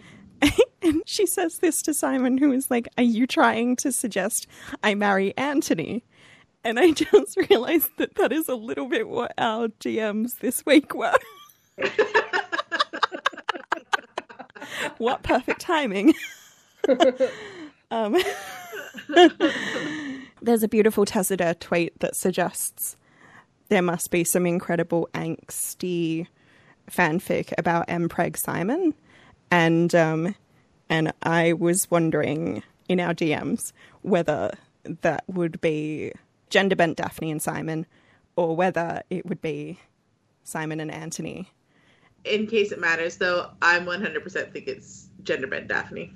[0.82, 4.48] And she says this to Simon, who is like, Are you trying to suggest
[4.82, 6.04] I marry Anthony?
[6.64, 10.94] And I just realized that that is a little bit what our DMs this week
[10.94, 11.14] were.
[14.98, 16.14] what perfect timing.
[17.90, 18.16] um,
[20.40, 22.96] there's a beautiful Tessida tweet that suggests
[23.72, 26.26] there must be some incredible angsty
[26.90, 28.92] fanfic about Mpreg Simon,
[29.50, 30.34] and um,
[30.90, 34.52] and I was wondering in our DMs whether
[35.00, 36.12] that would be
[36.50, 37.86] gender bent Daphne and Simon,
[38.36, 39.80] or whether it would be
[40.44, 41.48] Simon and Anthony.
[42.26, 46.12] In case it matters, though, I'm 100% think it's gender bent Daphne.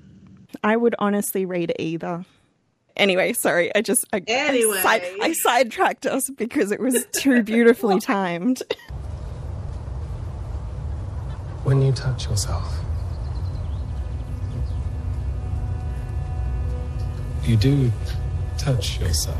[0.62, 2.26] I would honestly read either.
[2.96, 4.78] Anyway, sorry, I just I, Anyway.
[4.78, 8.62] I, side, I sidetracked us because it was too beautifully timed.
[11.64, 12.72] When you touch yourself,
[17.44, 17.92] you do
[18.56, 19.36] touch yourself.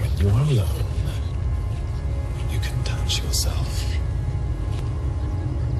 [0.00, 0.84] When you are alone,
[2.52, 3.97] you can touch yourself.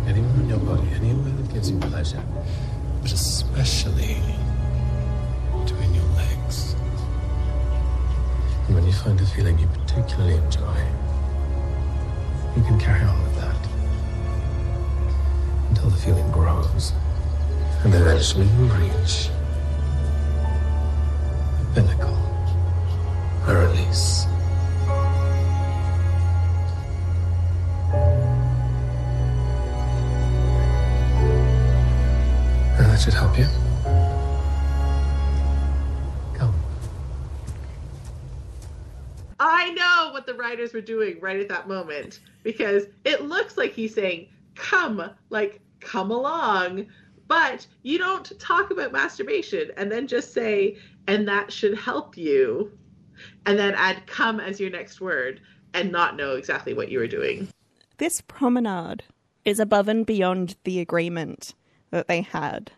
[0.08, 2.22] Anywhere on your body, anywhere that gives you pleasure,
[3.02, 4.16] but especially
[5.52, 6.74] between your legs.
[8.66, 10.80] And when you find a feeling you particularly enjoy,
[12.56, 13.68] you can carry on with that
[15.68, 16.92] until the feeling grows.
[17.84, 19.28] And eventually you reach
[21.60, 22.16] the pinnacle,
[23.46, 24.17] a release.
[33.08, 33.46] Should help you.
[36.34, 36.54] Come.
[39.40, 43.72] I know what the writers were doing right at that moment because it looks like
[43.72, 46.84] he's saying, come, like, come along.
[47.28, 52.70] But you don't talk about masturbation and then just say, and that should help you.
[53.46, 55.40] And then add come as your next word
[55.72, 57.48] and not know exactly what you were doing.
[57.96, 59.02] This promenade
[59.46, 61.54] is above and beyond the agreement
[61.90, 62.70] that they had.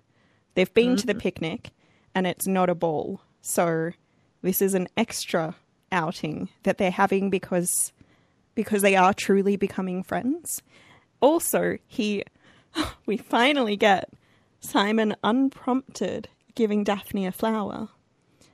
[0.55, 1.21] They've been to the mm-hmm.
[1.21, 1.71] picnic
[2.15, 3.21] and it's not a ball.
[3.41, 3.93] So
[4.43, 5.57] this is an extra
[5.93, 7.93] outing that they're having because
[8.55, 10.63] because they are truly becoming friends.
[11.21, 12.25] Also, he
[13.07, 14.11] we finally get
[14.61, 17.89] Simon unprompted giving Daphne a flower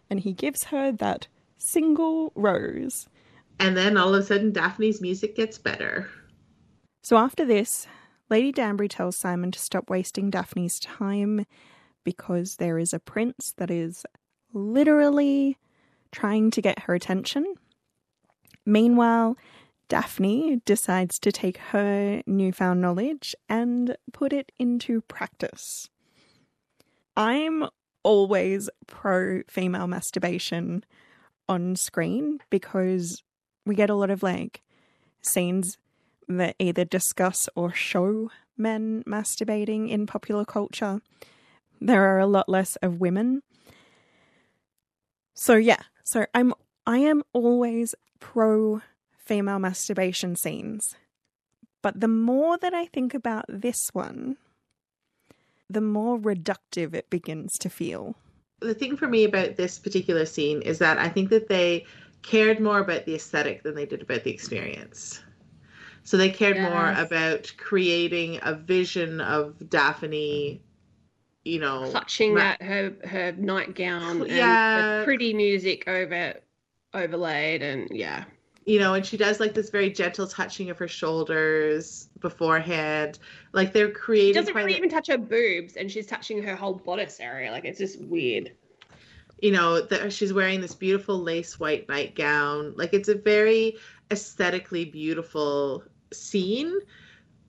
[0.08, 1.26] and he gives her that
[1.58, 3.08] single rose
[3.58, 6.08] And then all of a sudden, Daphne's music gets better.
[7.02, 7.86] So after this,
[8.28, 11.46] Lady Danbury tells Simon to stop wasting Daphne's time
[12.06, 14.06] because there is a prince that is
[14.54, 15.58] literally
[16.12, 17.44] trying to get her attention.
[18.64, 19.36] Meanwhile,
[19.88, 25.90] Daphne decides to take her newfound knowledge and put it into practice.
[27.16, 27.64] I'm
[28.04, 30.84] always pro female masturbation
[31.48, 33.24] on screen because
[33.64, 34.62] we get a lot of like
[35.22, 35.76] scenes
[36.28, 41.00] that either discuss or show men masturbating in popular culture.
[41.80, 43.42] There are a lot less of women.
[45.34, 46.54] So yeah, so I'm
[46.86, 48.80] I am always pro
[49.16, 50.94] female masturbation scenes.
[51.82, 54.36] But the more that I think about this one,
[55.68, 58.16] the more reductive it begins to feel.
[58.60, 61.84] the thing for me about this particular scene is that I think that they
[62.22, 65.20] cared more about the aesthetic than they did about the experience.
[66.04, 70.62] So they cared more about creating a vision of Daphne,
[71.46, 74.98] you know, clutching ma- at her her nightgown and Yeah.
[74.98, 76.34] the pretty music over
[76.92, 78.24] overlaid and yeah
[78.68, 83.20] you know, and she does like this very gentle touching of her shoulders beforehand.
[83.52, 86.56] Like they're she creating doesn't really a- even touch her boobs and she's touching her
[86.56, 88.50] whole bodice area like it's just weird
[89.40, 93.76] you know that she's wearing this beautiful lace white nightgown like it's a very
[94.10, 96.74] aesthetically beautiful scene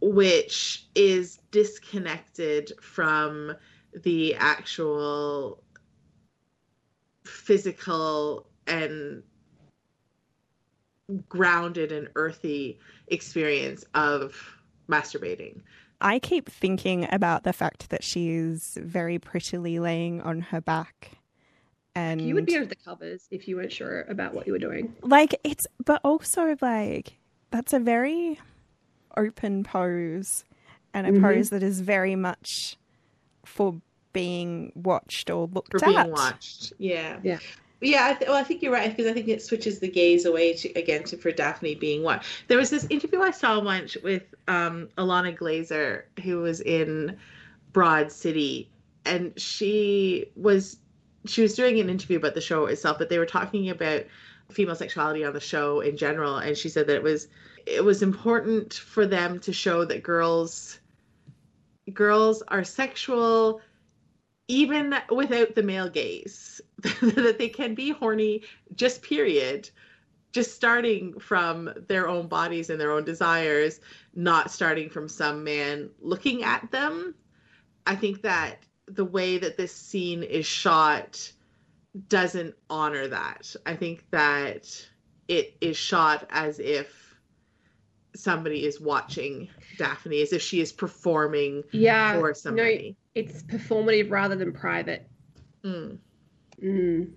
[0.02, 3.56] which is disconnected from
[4.04, 5.64] the actual
[7.26, 9.24] physical and
[11.30, 14.36] grounded and earthy experience of
[14.90, 15.62] masturbating
[16.00, 21.18] I keep thinking about the fact that she's very prettily laying on her back.
[21.96, 24.60] And you would be under the covers if you weren't sure about what you were
[24.60, 27.18] doing like it's but also like
[27.50, 28.40] that's a very
[29.16, 30.44] open pose
[30.94, 31.22] and a Mhm.
[31.22, 32.78] pose that is very much
[33.44, 33.82] for
[34.18, 35.88] being watched or looked for at.
[35.88, 36.74] being watched.
[36.80, 37.38] Yeah, Yeah.
[37.82, 38.08] yeah.
[38.08, 40.54] I th- well, I think you're right because I think it switches the gaze away
[40.54, 42.28] to again to for Daphne being watched.
[42.48, 47.16] There was this interview I saw once with um, Ilana Glazer, who was in
[47.74, 48.72] Broad City,
[49.06, 50.78] and she was
[51.26, 54.04] she was doing an interview about the show itself, but they were talking about
[54.50, 57.28] female sexuality on the show in general, and she said that it was
[57.68, 60.80] it was important for them to show that girls
[61.94, 63.62] girls are sexual
[64.48, 66.62] even without the male gaze
[67.02, 68.42] that they can be horny
[68.76, 69.70] just period
[70.34, 73.80] just starting from their own bodies and their own desires
[74.16, 77.14] not starting from some man looking at them
[77.86, 81.32] i think that the way that this scene is shot
[82.10, 83.56] doesn't honor that.
[83.66, 84.68] I think that
[85.28, 87.16] it is shot as if
[88.16, 92.14] somebody is watching Daphne, as if she is performing Yeah.
[92.14, 92.96] for No, somebody.
[93.18, 95.10] It's performative rather than private.
[95.64, 95.98] Mm.
[96.64, 97.12] Mm.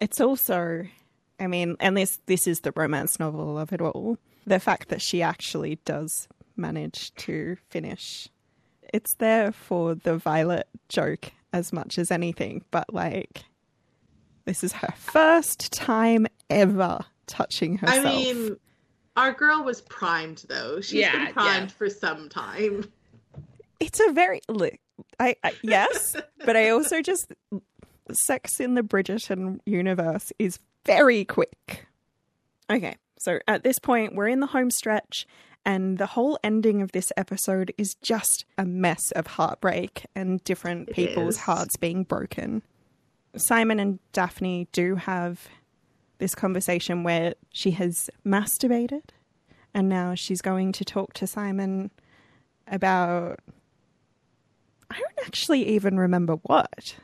[0.00, 0.84] It's also,
[1.38, 4.18] I mean, and this this is the romance novel of it all.
[4.46, 8.28] The fact that she actually does manage to finish.
[8.92, 13.44] It's there for the Violet joke as much as anything, but like
[14.44, 18.06] this is her first time ever touching herself.
[18.06, 18.56] I mean,
[19.16, 20.80] our girl was primed though.
[20.80, 21.32] She's Yeah, been yeah.
[21.32, 22.90] primed for some time.
[23.80, 24.74] it's a very look.
[25.20, 27.32] I, I yes, but I also just
[28.12, 31.86] sex in the Bridgerton universe is very quick.
[32.70, 35.26] Okay, so at this point we're in the home stretch,
[35.64, 40.88] and the whole ending of this episode is just a mess of heartbreak and different
[40.88, 41.40] It people's is.
[41.42, 42.62] hearts being broken.
[43.36, 45.48] Simon and Daphne do have
[46.18, 49.10] this conversation where she has masturbated,
[49.74, 51.90] and now she's going to talk to Simon
[52.66, 53.38] about.
[54.90, 56.96] I don't actually even remember what.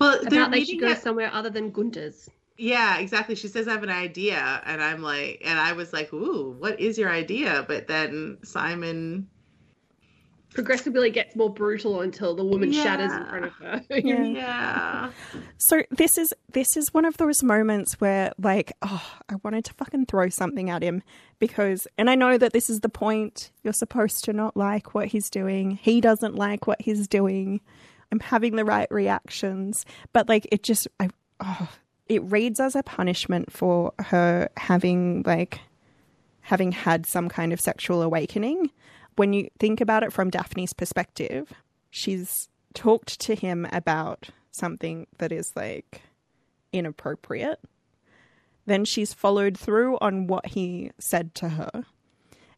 [0.00, 2.28] Well, they're About they should go at- somewhere other than Gunter's.
[2.56, 3.34] Yeah, exactly.
[3.36, 6.80] She says I have an idea, and I'm like, and I was like, "Ooh, what
[6.80, 9.28] is your idea?" But then Simon,
[10.54, 13.82] Progressively gets more brutal until the woman shatters in front of her.
[13.90, 14.22] Yeah.
[14.22, 15.10] yeah,
[15.58, 19.74] So this is this is one of those moments where like oh I wanted to
[19.74, 21.02] fucking throw something at him
[21.38, 23.50] because and I know that this is the point.
[23.62, 25.72] You're supposed to not like what he's doing.
[25.82, 27.60] He doesn't like what he's doing.
[28.10, 29.84] I'm having the right reactions.
[30.12, 31.68] But like it just I oh
[32.06, 35.60] it reads as a punishment for her having like
[36.40, 38.70] having had some kind of sexual awakening
[39.18, 41.52] when you think about it from Daphne's perspective
[41.90, 46.02] she's talked to him about something that is like
[46.72, 47.60] inappropriate.
[48.66, 51.86] Then she's followed through on what he said to her.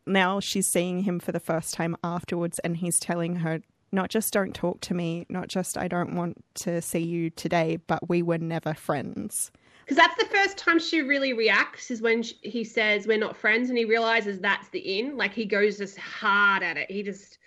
[0.06, 4.32] Now she's seeing him for the first time afterwards, and he's telling her, not just
[4.32, 8.22] don't talk to me, not just I don't want to see you today, but we
[8.22, 9.52] were never friends.
[9.91, 13.36] Because that's the first time she really reacts is when sh he says we're not
[13.36, 15.16] friends, and he realizes that's the in.
[15.16, 16.88] Like he goes just hard at it.
[16.88, 17.38] He just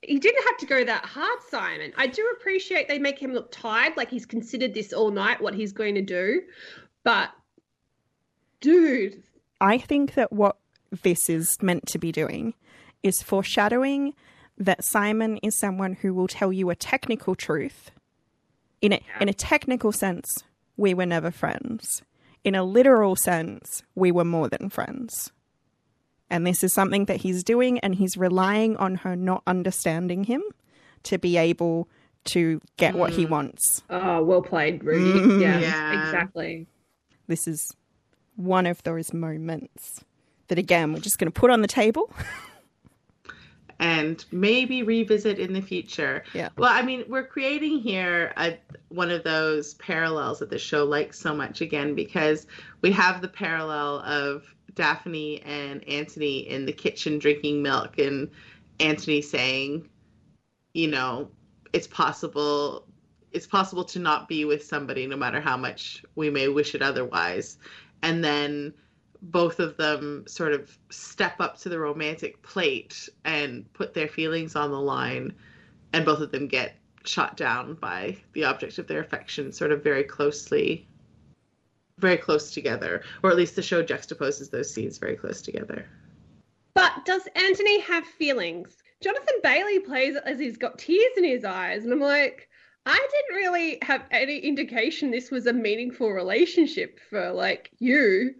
[0.00, 1.92] he didn't have to go that hard, Simon.
[1.96, 5.56] I do appreciate they make him look tired, like he's considered this all night, what
[5.56, 6.42] he's going to do.
[7.02, 7.30] But
[8.60, 9.20] dude,
[9.60, 10.58] I think that what
[11.02, 12.54] this is meant to be doing
[13.02, 14.14] is foreshadowing
[14.56, 17.90] that Simon is someone who will tell you a technical truth.
[18.80, 20.44] In a, in a technical sense,
[20.76, 22.02] we were never friends.
[22.44, 25.32] In a literal sense, we were more than friends.
[26.28, 30.42] And this is something that he's doing, and he's relying on her not understanding him
[31.04, 31.88] to be able
[32.24, 33.82] to get what he wants.
[33.90, 35.20] oh, well played, Rudy.
[35.20, 36.06] Mm, yeah, yeah.
[36.06, 36.66] exactly.
[37.26, 37.74] This is
[38.36, 40.04] one of those moments
[40.48, 42.10] that, again, we're just going to put on the table.
[43.82, 46.22] and maybe revisit in the future.
[46.34, 46.50] Yeah.
[46.56, 48.56] Well, I mean, we're creating here a
[48.90, 52.46] one of those parallels that the show likes so much again because
[52.80, 54.44] we have the parallel of
[54.76, 58.30] Daphne and Anthony in the kitchen drinking milk and
[58.78, 59.88] Anthony saying,
[60.74, 61.28] you know,
[61.72, 62.86] it's possible
[63.32, 66.82] it's possible to not be with somebody no matter how much we may wish it
[66.82, 67.58] otherwise.
[68.04, 68.74] And then
[69.22, 74.56] both of them sort of step up to the romantic plate and put their feelings
[74.56, 75.32] on the line
[75.92, 79.82] and both of them get shot down by the object of their affection sort of
[79.82, 80.86] very closely
[81.98, 85.86] very close together or at least the show juxtaposes those scenes very close together
[86.74, 88.76] But does Anthony have feelings?
[89.02, 92.48] Jonathan Bailey plays as he's got tears in his eyes, and I'm like,
[92.86, 98.34] I didn't really have any indication this was a meaningful relationship for like you.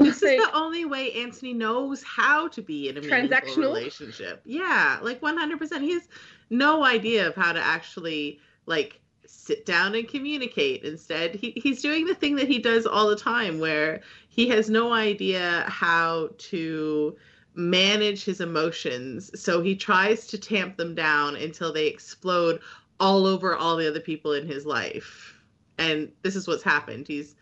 [0.00, 3.56] This Like, is the only way Anthony knows how to be in a Transactional?
[3.58, 4.42] relationship.
[4.44, 5.80] Yeah, like 100%.
[5.82, 6.08] He has
[6.50, 10.82] no idea of how to actually like sit down and communicate.
[10.84, 14.68] Instead, he, he's doing the thing that he does all the time where he has
[14.70, 17.16] no idea how to
[17.54, 19.30] manage his emotions.
[19.40, 22.60] So he tries to tamp them down until they explode
[23.00, 25.34] all over all the other people in his life.
[25.78, 27.08] And this is what's happened.
[27.08, 27.34] He's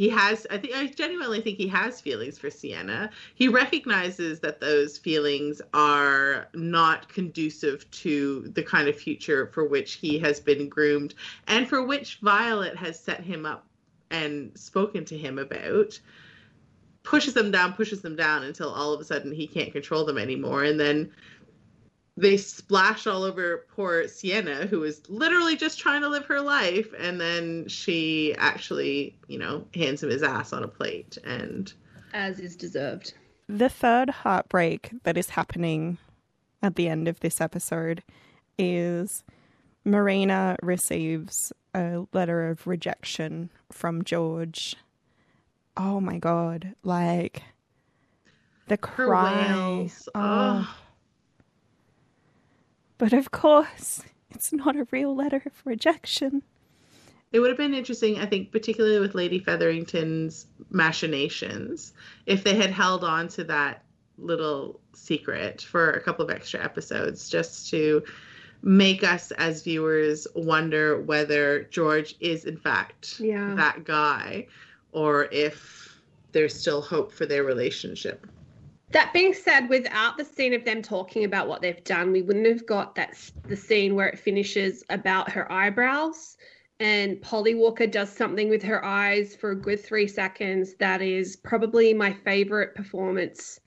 [0.00, 3.10] he has i think i genuinely think he has feelings for Siena.
[3.34, 9.94] He recognizes that those feelings are not conducive to the kind of future for which
[9.96, 11.14] he has been groomed
[11.48, 13.66] and for which violet has set him up
[14.10, 16.00] and spoken to him about.
[17.02, 20.16] Pushes them down pushes them down until all of a sudden he can't control them
[20.16, 20.64] anymore.
[20.64, 21.12] And then
[22.20, 26.88] they splash all over poor Siena, who is literally just trying to live her life,
[26.98, 31.72] and then she actually, you know, hands him his ass on a plate, and
[32.12, 33.14] As is deserved.
[33.48, 35.98] The third heartbreak that is happening
[36.62, 38.02] at the end of this episode
[38.58, 39.24] is
[39.84, 44.76] Marina receives a letter of rejection from George.
[45.76, 47.42] Oh my god, like
[48.66, 49.46] the her cry.
[49.48, 49.88] Oh.
[50.14, 50.76] Oh.
[53.00, 56.42] But of course, it's not a real letter of rejection.
[57.32, 61.94] It would have been interesting, I think, particularly with Lady Featherington's machinations,
[62.26, 63.84] if they had held on to that
[64.18, 68.02] little secret for a couple of extra episodes, just to
[68.60, 73.54] make us as viewers wonder whether George is, in fact, Yeah.
[73.54, 74.46] that guy,
[74.92, 75.98] or if
[76.32, 78.26] there's still hope for their relationship.
[78.90, 82.46] That being said, without the scene of them talking about what they've done, we wouldn't
[82.46, 83.16] have got that
[83.46, 86.36] the scene where it finishes about her eyebrows
[86.80, 90.74] and Polly Walker does something with her eyes for a good three seconds.
[90.76, 93.60] That is probably my favorite performance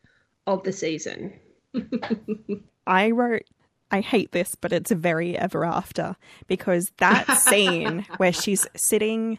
[0.48, 1.32] of the season.
[2.88, 3.44] I wrote,
[3.92, 6.16] I hate this, but it's very ever after
[6.48, 9.38] because that scene where she's sitting,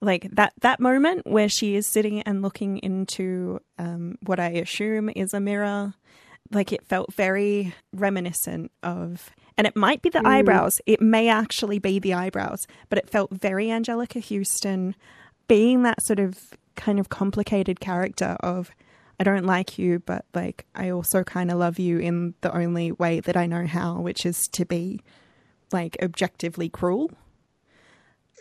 [0.00, 5.10] like that that moment where she is sitting and looking into um, what I assume
[5.14, 5.94] is a mirror,
[6.50, 10.80] like it felt very reminiscent of, and it might be the eyebrows.
[10.86, 14.96] It may actually be the eyebrows, but it felt very Anjelica Huston,
[15.48, 18.70] being that sort of kind of complicated character of.
[19.18, 22.90] I don't like you, but like I also kind of love you in the only
[22.90, 25.02] way that I know how, which is to be
[25.72, 27.10] like objectively cruel.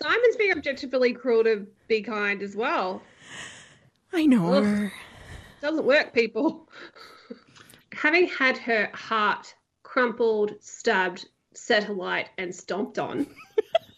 [0.01, 3.01] Simon's being objectively cruel to be kind as well.
[4.13, 4.53] I know.
[4.53, 4.91] Ugh.
[5.61, 6.69] Doesn't work, people.
[7.93, 13.27] Having had her heart crumpled, stabbed, set alight, and stomped on,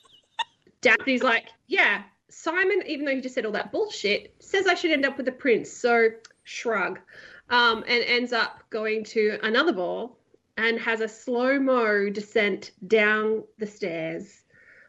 [0.81, 4.91] Daphne's like, yeah, Simon, even though he just said all that bullshit, says I should
[4.91, 5.71] end up with the prince.
[5.71, 6.09] So
[6.43, 6.99] shrug.
[7.49, 10.17] Um, and ends up going to another ball
[10.57, 14.40] and has a slow mo descent down the stairs,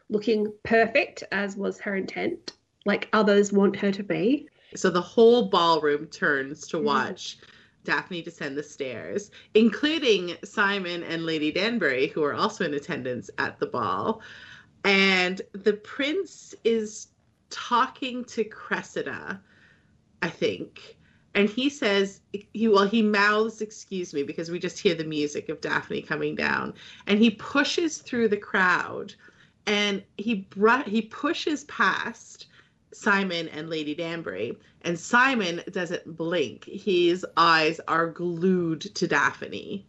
[0.09, 2.53] looking perfect as was her intent,
[2.85, 4.47] like others want her to be.
[4.75, 6.83] So the whole ballroom turns to Mm.
[6.83, 7.37] watch
[7.83, 13.59] Daphne descend the stairs, including Simon and Lady Danbury, who are also in attendance at
[13.59, 14.21] the ball.
[14.85, 17.07] And the prince is
[17.49, 19.41] talking to Cressida,
[20.21, 20.97] I think.
[21.35, 25.49] And he says, he well, he mouths, excuse me, because we just hear the music
[25.49, 26.73] of Daphne coming down.
[27.07, 29.15] And he pushes through the crowd
[29.65, 32.47] and he brought he pushes past
[32.93, 36.65] Simon and Lady Danbury, and Simon doesn't blink.
[36.65, 39.85] His eyes are glued to Daphne.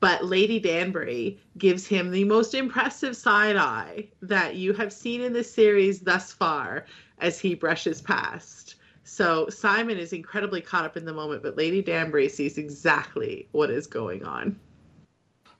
[0.00, 5.32] But Lady Danbury gives him the most impressive side eye that you have seen in
[5.32, 6.84] this series thus far
[7.18, 8.74] as he brushes past.
[9.04, 13.70] So Simon is incredibly caught up in the moment, but Lady Danbury sees exactly what
[13.70, 14.58] is going on.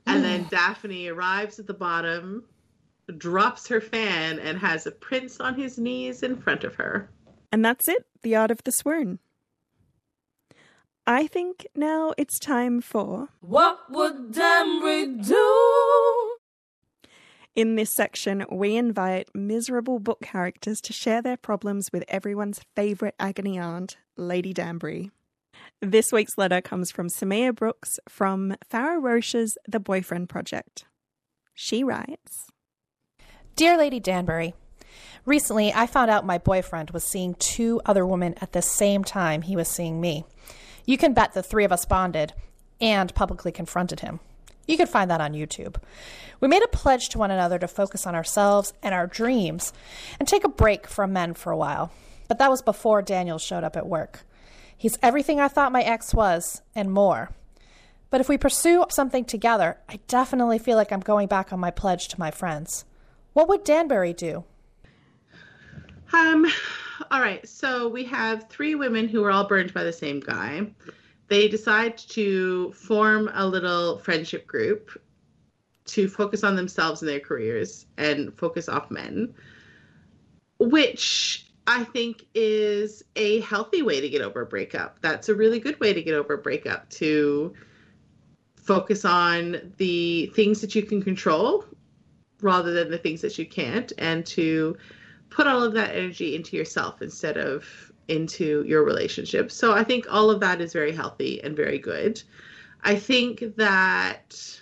[0.07, 2.45] And then Daphne arrives at the bottom,
[3.19, 7.11] drops her fan, and has a prince on his knees in front of her.
[7.53, 9.19] And that's it, the art of the swoon.
[11.07, 13.29] I think now it's time for.
[13.41, 16.37] What would Danbury do?
[17.55, 23.15] In this section, we invite miserable book characters to share their problems with everyone's favourite
[23.21, 25.11] agony aunt, Lady Danbury.
[25.81, 30.87] This week's letter comes from Samiah Brooks from Farrah Rochon's The Boyfriend Project.
[31.55, 32.51] She writes
[33.57, 34.53] Dear Lady Danbury,
[35.25, 39.43] recently I found out my boyfriend was seeing two other women at the same time
[39.43, 40.25] he was seeing me.
[40.87, 42.33] You can bet the three of us bonded
[42.81, 44.19] and publicly confronted him.
[44.67, 45.77] You can find that on YouTube.
[46.41, 49.73] We made a pledge to one another to focus on ourselves and our dreams
[50.19, 51.93] and take a break from men for a while.
[52.27, 54.27] But that was before Daniel showed up at work.
[54.77, 57.31] He's everything I thought my ex was and more.
[58.11, 61.71] But if we pursue something together, I definitely feel like I'm going back on my
[61.71, 62.85] pledge to my friends.
[63.35, 64.45] What would Danbury do?
[66.13, 66.47] Um,
[67.11, 67.47] all right.
[67.47, 70.67] So we have three women who are all burned by the same guy.
[71.29, 74.91] They decide to form a little friendship group
[75.87, 79.35] to focus on themselves and their careers and focus off men,
[80.59, 85.01] which I think is a healthy way to get over a breakup.
[85.01, 87.55] That's a really good way to get over a breakup to
[88.55, 91.65] focus on the things that you can control
[92.45, 94.77] rather than the things that you can't and to
[95.31, 97.65] put all of that energy into yourself instead of
[98.09, 99.51] into your relationship.
[99.51, 102.23] So I think all of that is very healthy and very good.
[102.83, 104.61] I think that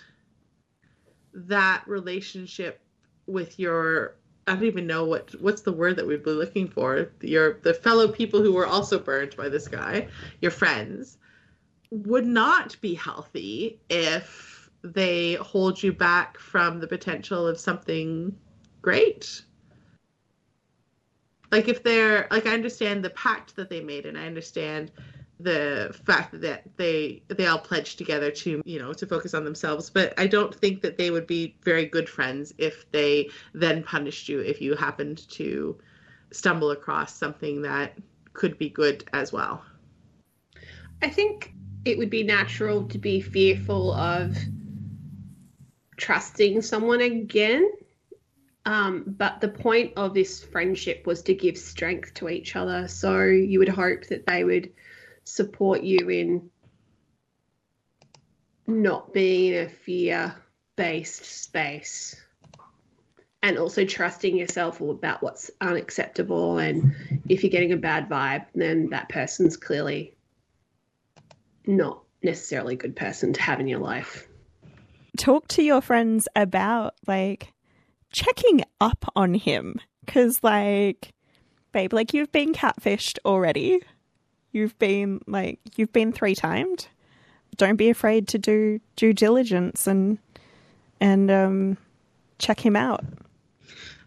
[1.33, 2.79] that relationship
[3.27, 4.15] with your
[4.47, 7.11] I don't even know what what's the word that we'd be looking for.
[7.21, 10.07] Your the fellow people who were also burned by this guy,
[10.41, 11.17] your friends,
[11.91, 14.52] would not be healthy if
[14.83, 18.35] they hold you back from the potential of something
[18.81, 19.43] great.
[21.51, 24.91] Like if they're like I understand the pact that they made and I understand
[25.39, 29.89] the fact that they they all pledged together to you know to focus on themselves
[29.89, 34.29] but i don't think that they would be very good friends if they then punished
[34.29, 35.77] you if you happened to
[36.31, 37.97] stumble across something that
[38.33, 39.63] could be good as well
[41.01, 41.53] I think
[41.83, 44.37] it would be natural to be fearful of
[45.97, 47.71] trusting someone again.
[48.65, 52.87] Um, but the point of this friendship was to give strength to each other.
[52.87, 54.71] So you would hope that they would
[55.25, 56.49] support you in
[58.65, 60.35] not being in a fear
[60.75, 62.15] based space
[63.41, 66.57] and also trusting yourself about what's unacceptable.
[66.59, 66.95] And
[67.27, 70.15] if you're getting a bad vibe, then that person's clearly
[71.67, 74.29] not necessarily a good person to have in your life.
[75.17, 77.53] Talk to your friends about like
[78.11, 81.13] checking up on him because, like,
[81.71, 83.79] babe, like you've been catfished already.
[84.51, 86.87] You've been like you've been three timed.
[87.57, 90.17] Don't be afraid to do due diligence and
[90.99, 91.77] and um,
[92.39, 93.03] check him out.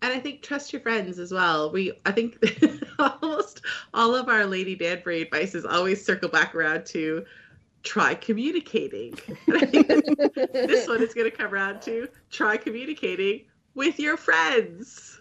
[0.02, 2.38] and i think trust your friends as well we i think
[2.98, 3.62] almost
[3.94, 7.24] all of our lady danbury is always circle back around to
[7.86, 9.14] try communicating
[9.46, 9.86] and i think
[10.52, 13.42] this one is going to come around to try communicating
[13.74, 15.20] with your friends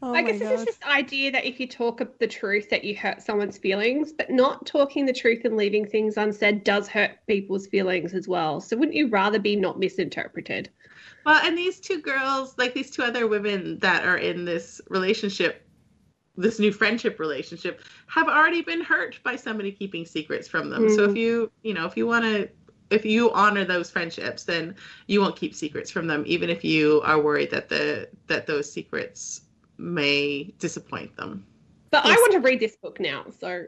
[0.00, 0.52] Oh I guess god!
[0.52, 4.12] it's just this idea that if you talk the truth, that you hurt someone's feelings,
[4.12, 8.60] but not talking the truth and leaving things unsaid does hurt people's feelings as well.
[8.60, 10.70] So wouldn't you rather be not misinterpreted?
[11.28, 15.67] well and these two girls like these two other women that are in this relationship
[16.38, 20.88] this new friendship relationship have already been hurt by somebody keeping secrets from them.
[20.88, 21.18] So if mm.
[21.18, 22.48] you you know if you want to
[22.90, 24.74] if you honor those friendships then
[25.08, 28.70] you won't keep secrets from them even if you are worried that the that those
[28.70, 29.42] secrets
[29.76, 31.44] may disappoint them.
[31.90, 33.26] But I want to read this book now.
[33.38, 33.66] So.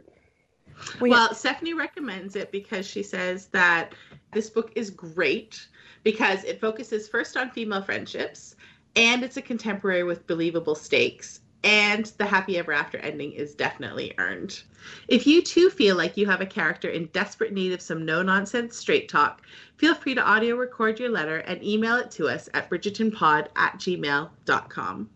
[1.01, 3.93] We- well stephanie recommends it because she says that
[4.33, 5.67] this book is great
[6.05, 8.55] because it focuses first on female friendships
[8.97, 14.15] and it's a contemporary with believable stakes and the happy ever after ending is definitely
[14.19, 14.63] earned.
[15.09, 18.23] If you too feel like you have a character in desperate need of some no
[18.23, 19.43] nonsense straight talk,
[19.77, 23.79] feel free to audio record your letter and email it to us at bridgertonpod at
[23.79, 25.11] gmail.com.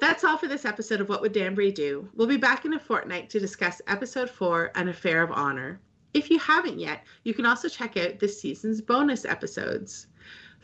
[0.00, 2.08] That's all for this episode of What Would Danbury Do?
[2.14, 5.80] We'll be back in a fortnight to discuss episode 4 An Affair of Honor.
[6.12, 10.06] If you haven't yet, you can also check out this season's bonus episodes.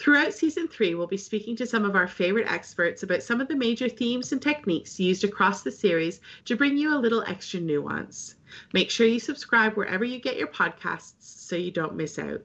[0.01, 3.49] Throughout season three, we'll be speaking to some of our favorite experts about some of
[3.49, 7.61] the major themes and techniques used across the series to bring you a little extra
[7.61, 8.37] nuance.
[8.73, 12.43] Make sure you subscribe wherever you get your podcasts so you don't miss out.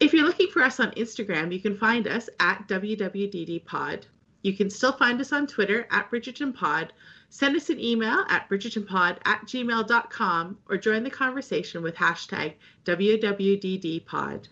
[0.00, 4.06] If you're looking for us on Instagram, you can find us at WWDDPod.
[4.42, 6.90] You can still find us on Twitter at BridgertonPod.
[7.28, 12.54] Send us an email at bridgertonpod at gmail.com or join the conversation with hashtag
[12.84, 14.48] WWDDPod.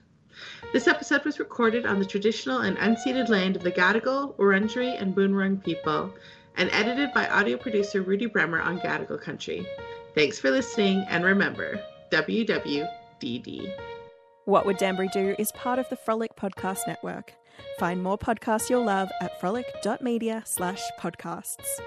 [0.72, 5.14] This episode was recorded on the traditional and unceded land of the Gadigal, Wurundjeri, and
[5.14, 6.12] Boonwurrung people
[6.56, 9.66] and edited by audio producer Rudy Bremer on Gadigal country.
[10.14, 11.80] Thanks for listening, and remember,
[12.10, 13.72] WWDD.
[14.44, 17.32] What Would Danbury Do is part of the Frolic Podcast Network.
[17.78, 21.80] Find more podcasts you'll love at frolic.media slash podcasts.